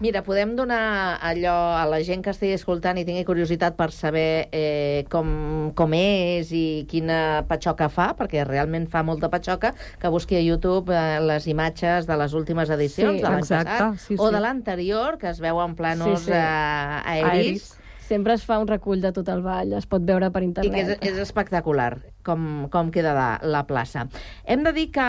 [0.00, 4.48] Mira, podem donar allò a la gent que estigui escoltant i tingui curiositat per saber
[4.50, 9.72] eh, com, com és i quina patxoca fa, perquè realment fa molta patxoca,
[10.02, 13.72] que busqui a YouTube eh, les imatges de les últimes edicions Sí, de l'any passat,
[14.02, 14.34] sí, o sí.
[14.34, 16.36] de l'anterior, que es veu en planos Sí, sí.
[16.36, 17.72] Eh, aeris,
[18.06, 20.60] Sempre es fa un recull de tot el ball, es pot veure per i que
[20.62, 21.02] és, internet.
[21.02, 24.04] és espectacular com, com queda la, la plaça.
[24.46, 25.06] Hem de dir que,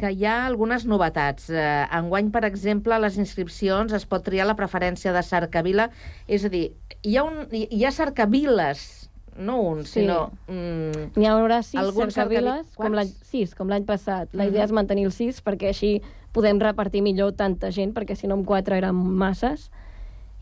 [0.00, 1.46] que hi ha algunes novetats.
[1.50, 5.88] Eh, enguany, per exemple, les inscripcions es pot triar la preferència de cercavila,
[6.26, 6.72] és a dir,
[7.06, 10.00] hi ha, un, hi ha cercaviles, no un, Sí.
[10.02, 10.32] sinó...
[10.48, 14.28] Mm, N'hi haurà sis cercaviles, cercavi- com l'any sis, com l'any passat.
[14.32, 14.50] La Mhm.
[14.52, 16.00] idea és mantenir els sis, perquè així
[16.32, 19.70] podem repartir millor tanta gent, perquè si no amb quatre eren masses.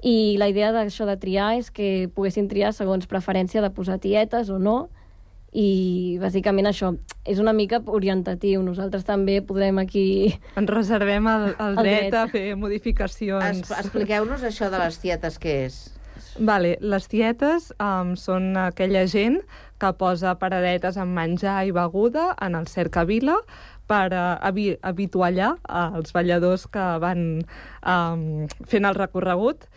[0.03, 4.51] I la idea d'això de triar és que poguessin triar segons preferència de posar tietes
[4.51, 4.89] o no,
[5.53, 6.95] i bàsicament això
[7.29, 8.63] és una mica orientatiu.
[8.65, 10.33] Nosaltres també podrem aquí...
[10.57, 12.21] Ens reservem el, el, El dret, dret.
[12.23, 13.61] a fer modificacions.
[13.61, 15.83] es, expliqueu-nos això de les tietes, què és?
[16.41, 19.43] Vale, les tietes um, són aquella gent
[19.83, 23.37] que posa paradetes amb menjar i beguda en el cercavila
[23.91, 27.43] per uh, habi habituallar els balladors que van
[27.85, 29.69] um, fent el recorregut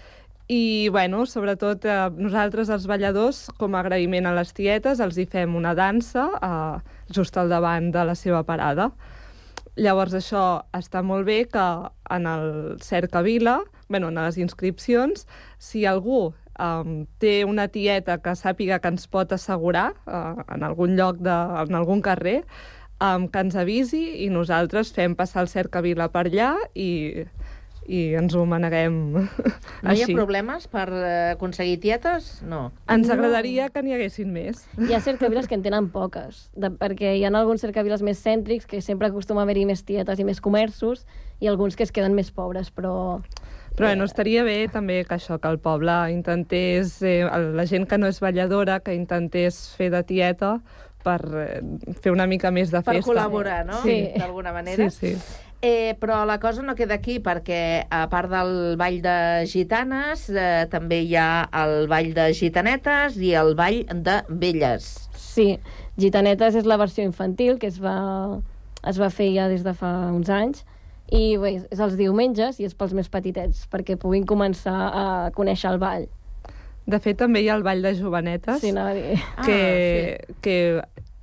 [0.47, 5.25] i, bueno, sobretot eh, nosaltres, els balladors, com a agraïment a les tietes, els hi
[5.25, 8.91] fem una dansa eh, just al davant de la seva parada.
[9.75, 10.45] Llavors això
[10.77, 11.65] està molt bé que
[12.13, 15.25] en el cercavila, bueno, en les inscripcions,
[15.59, 16.29] si algú
[16.59, 21.35] um, té una tieta que sàpiga que ens pot assegurar uh, en algun lloc, de,
[21.65, 22.43] en algun carrer,
[23.03, 27.25] um, que ens avisi i nosaltres fem passar el cercavila per allà i,
[27.85, 28.95] i ens ho maneguem
[29.85, 30.15] No hi ha així.
[30.15, 32.41] problemes per eh, aconseguir tietes?
[32.43, 32.71] No.
[32.89, 33.13] Ens No.
[33.13, 34.63] agradaria que n'hi haguessin més.
[34.81, 38.65] Hi ha cercaviles que en tenen poques, de, perquè hi ha alguns cercaviles més cèntrics
[38.65, 41.05] que sempre acostuma a haver-hi més tietes i més comerços,
[41.39, 43.21] i alguns que es queden més pobres, però...
[43.75, 47.97] Però bueno, estaria bé també que això, que el poble intentés, eh, la gent que
[47.99, 50.61] no és balladora, que intentés fer de tieta
[51.03, 51.59] per eh,
[52.01, 53.09] fer una mica més de Per festa.
[53.11, 53.81] col·laborar, no?
[53.83, 53.97] Sí.
[54.15, 54.87] D'alguna manera.
[54.89, 55.43] Sí, sí.
[55.65, 59.15] Eh, però la cosa no queda aquí, perquè a part del ball de
[59.49, 64.91] gitanes, eh, també hi ha el ball de gitanetes i el ball de velles.
[65.17, 65.55] Sí,
[65.97, 67.95] Gitanetes és la versió infantil, que es va,
[68.85, 70.65] es va fer ja des de fa uns anys,
[71.09, 75.05] i bé, és els diumenges i és pels més petitets, perquè puguin començar a
[75.35, 76.05] conèixer el ball.
[76.85, 79.17] De fet, també hi ha el ball de jovenetes, Sí, dir.
[79.45, 80.57] que, Ah, que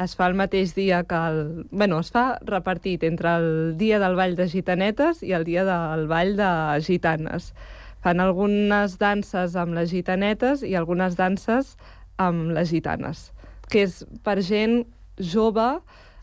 [0.04, 1.66] es fa el mateix dia que el...
[1.70, 6.06] Bueno, es fa repartit entre el dia del ball de gitanetes i el dia del
[6.08, 6.50] ball de
[6.84, 7.52] gitanes.
[8.02, 11.76] Fan algunes danses amb les gitanetes i algunes danses
[12.18, 13.28] amb les gitanes,
[13.70, 14.82] que és per gent
[15.18, 15.68] jove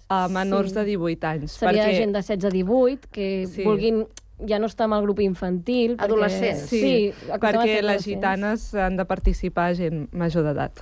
[0.09, 0.75] a menors Sí.
[0.75, 1.51] de 18 anys.
[1.51, 1.97] Seria perquè...
[2.01, 3.53] gent de 16 a 18 que Sí.
[3.61, 3.63] sí.
[3.63, 4.05] vulguin
[4.47, 5.97] ja no estar amb el grup infantil.
[5.97, 6.61] perquè- Adolescents.
[6.69, 8.05] Sí, Sí, perquè les adolescents.
[8.05, 10.79] gitanes han de participar gent major d'edat.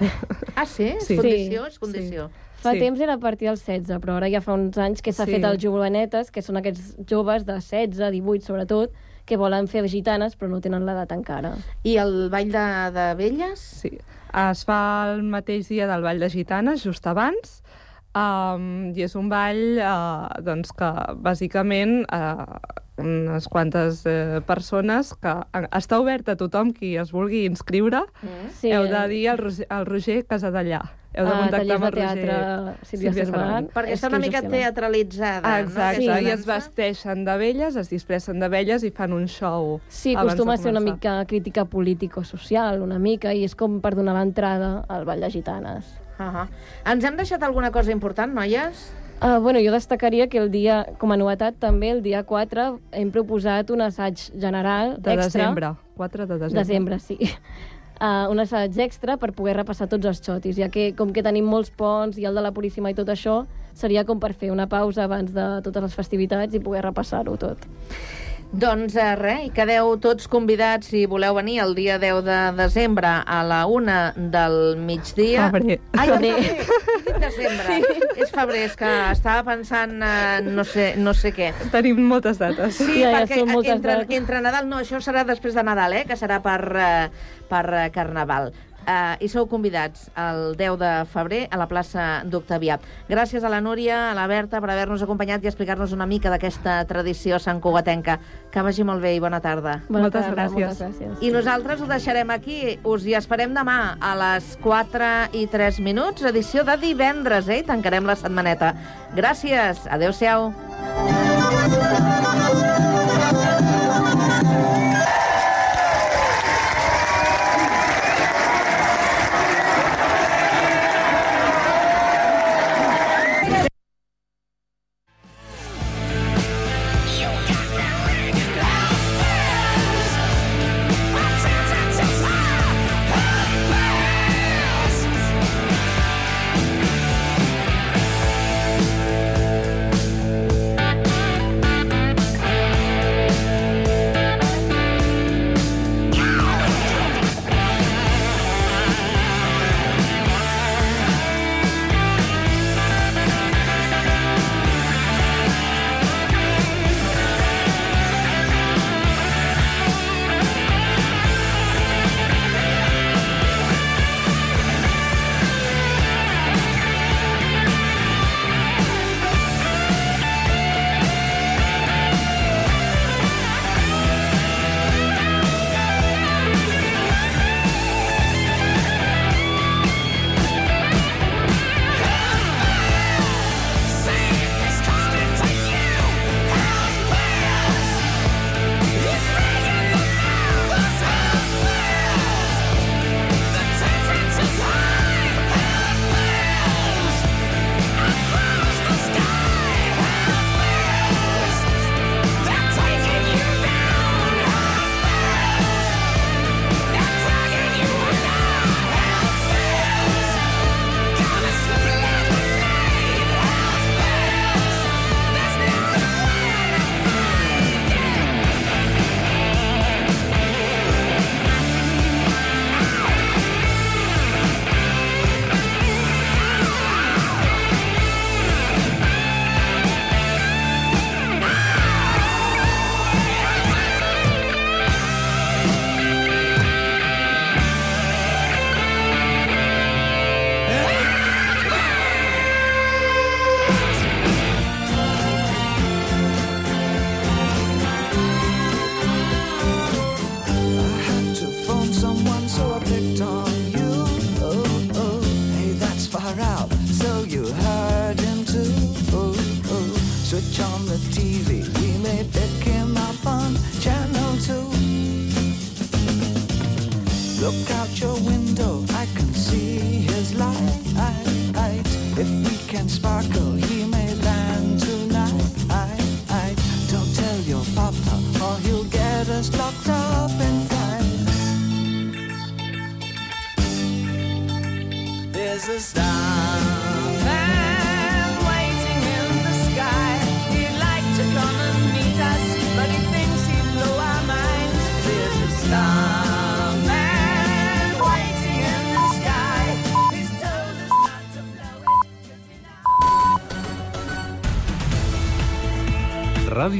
[0.55, 0.93] Ah, sí?
[0.97, 1.15] És Sí.
[1.17, 1.65] condició?
[1.67, 2.29] És condició.
[2.67, 2.79] Fa Sí.
[2.83, 5.31] temps era a partir dels 16, però ara ja fa uns anys que s'ha Sí.
[5.37, 8.91] fet els jovenetes, que són aquests joves de 16, 18 sobretot,
[9.25, 11.55] que volen fer gitanes però no tenen l'edat encara.
[11.83, 13.59] I el ball de, de velles?
[13.59, 13.97] Sí.
[14.33, 17.61] Es fa el mateix dia del Ball de Gitanes, just abans,
[18.17, 20.91] um, i és un ball uh, doncs que,
[21.23, 22.57] bàsicament, uh,
[22.97, 28.01] unes quantes uh, persones que uh, està obert a tothom qui es vulgui inscriure.
[28.23, 28.53] Mm.
[28.57, 30.81] Sí, Heu de dir al Roger, al Roger Casadellà.
[31.17, 33.11] Heu de Ah, contactar amb el de Roger teatre Sílvia.
[33.17, 33.69] Cervant.
[33.73, 36.05] Perquè És està una mica teatralitzada, Exacte, no?
[36.05, 39.79] i Aquesta es vesteixen de velles, es disfressen de velles i fan un show.
[39.89, 44.13] Sí, acostuma a ser una mica crítica político-social, una mica, i és com per donar
[44.19, 45.89] l'entrada al Ball de Gitanes.
[46.19, 46.47] Uh -huh.
[46.85, 48.91] Ens hem deixat alguna cosa important, noies?
[49.19, 53.09] Uh, bueno, jo destacaria que el dia, com a novetat també, el dia 4 hem
[53.09, 55.41] proposat un assaig general De extra.
[55.41, 56.59] desembre, 4 de desembre.
[56.59, 57.17] Desembre, sí.
[57.99, 61.45] Uh, un assaig extra per poder repassar tots els xotis, ja que com que tenim
[61.45, 64.67] molts ponts i el de la Puríssima i tot això, seria com per fer una
[64.69, 67.65] pausa abans de totes les festivitats i poder repassar-ho tot.
[68.47, 73.09] Doncs eh, res, i quedeu tots convidats si voleu venir el dia 10 de desembre
[73.27, 75.49] a la una del migdia.
[75.51, 75.79] Febrer.
[75.99, 76.31] Ai, febrer.
[77.07, 77.75] Dit desembre.
[77.75, 77.99] Sí.
[78.23, 81.51] És febrer, és que estava pensant eh, no, sé, no sé què.
[81.75, 82.79] Tenim moltes dates.
[82.79, 84.15] Sí, Ja, ja perquè són moltes entre, dates.
[84.21, 87.85] entre Nadal, no, això serà després de Nadal, eh, que serà per, eh, per eh,
[87.93, 88.53] Carnaval.
[88.87, 92.77] Uh, I sou convidats el 10 de febrer a la plaça d'Octavià.
[93.09, 96.77] Gràcies a la Núria, a la Berta, per haver-nos acompanyat i explicar-nos una mica d'aquesta
[96.87, 98.15] tradició santcugatenca.
[98.53, 99.81] Que vagi molt bé i bona tarda.
[99.89, 100.79] Bona Moltes tarda, gràcies.
[100.79, 101.19] Moltes gràcies.
[101.19, 102.77] I nosaltres ho deixarem aquí.
[102.87, 107.65] Us hi esperem demà a les 4 i 3 minuts, edició de divendres, eh?
[107.67, 108.71] Tancarem la setmaneta.
[109.19, 109.83] Gràcies.
[109.91, 110.53] Adéu-siau.
[111.11, 111.16] I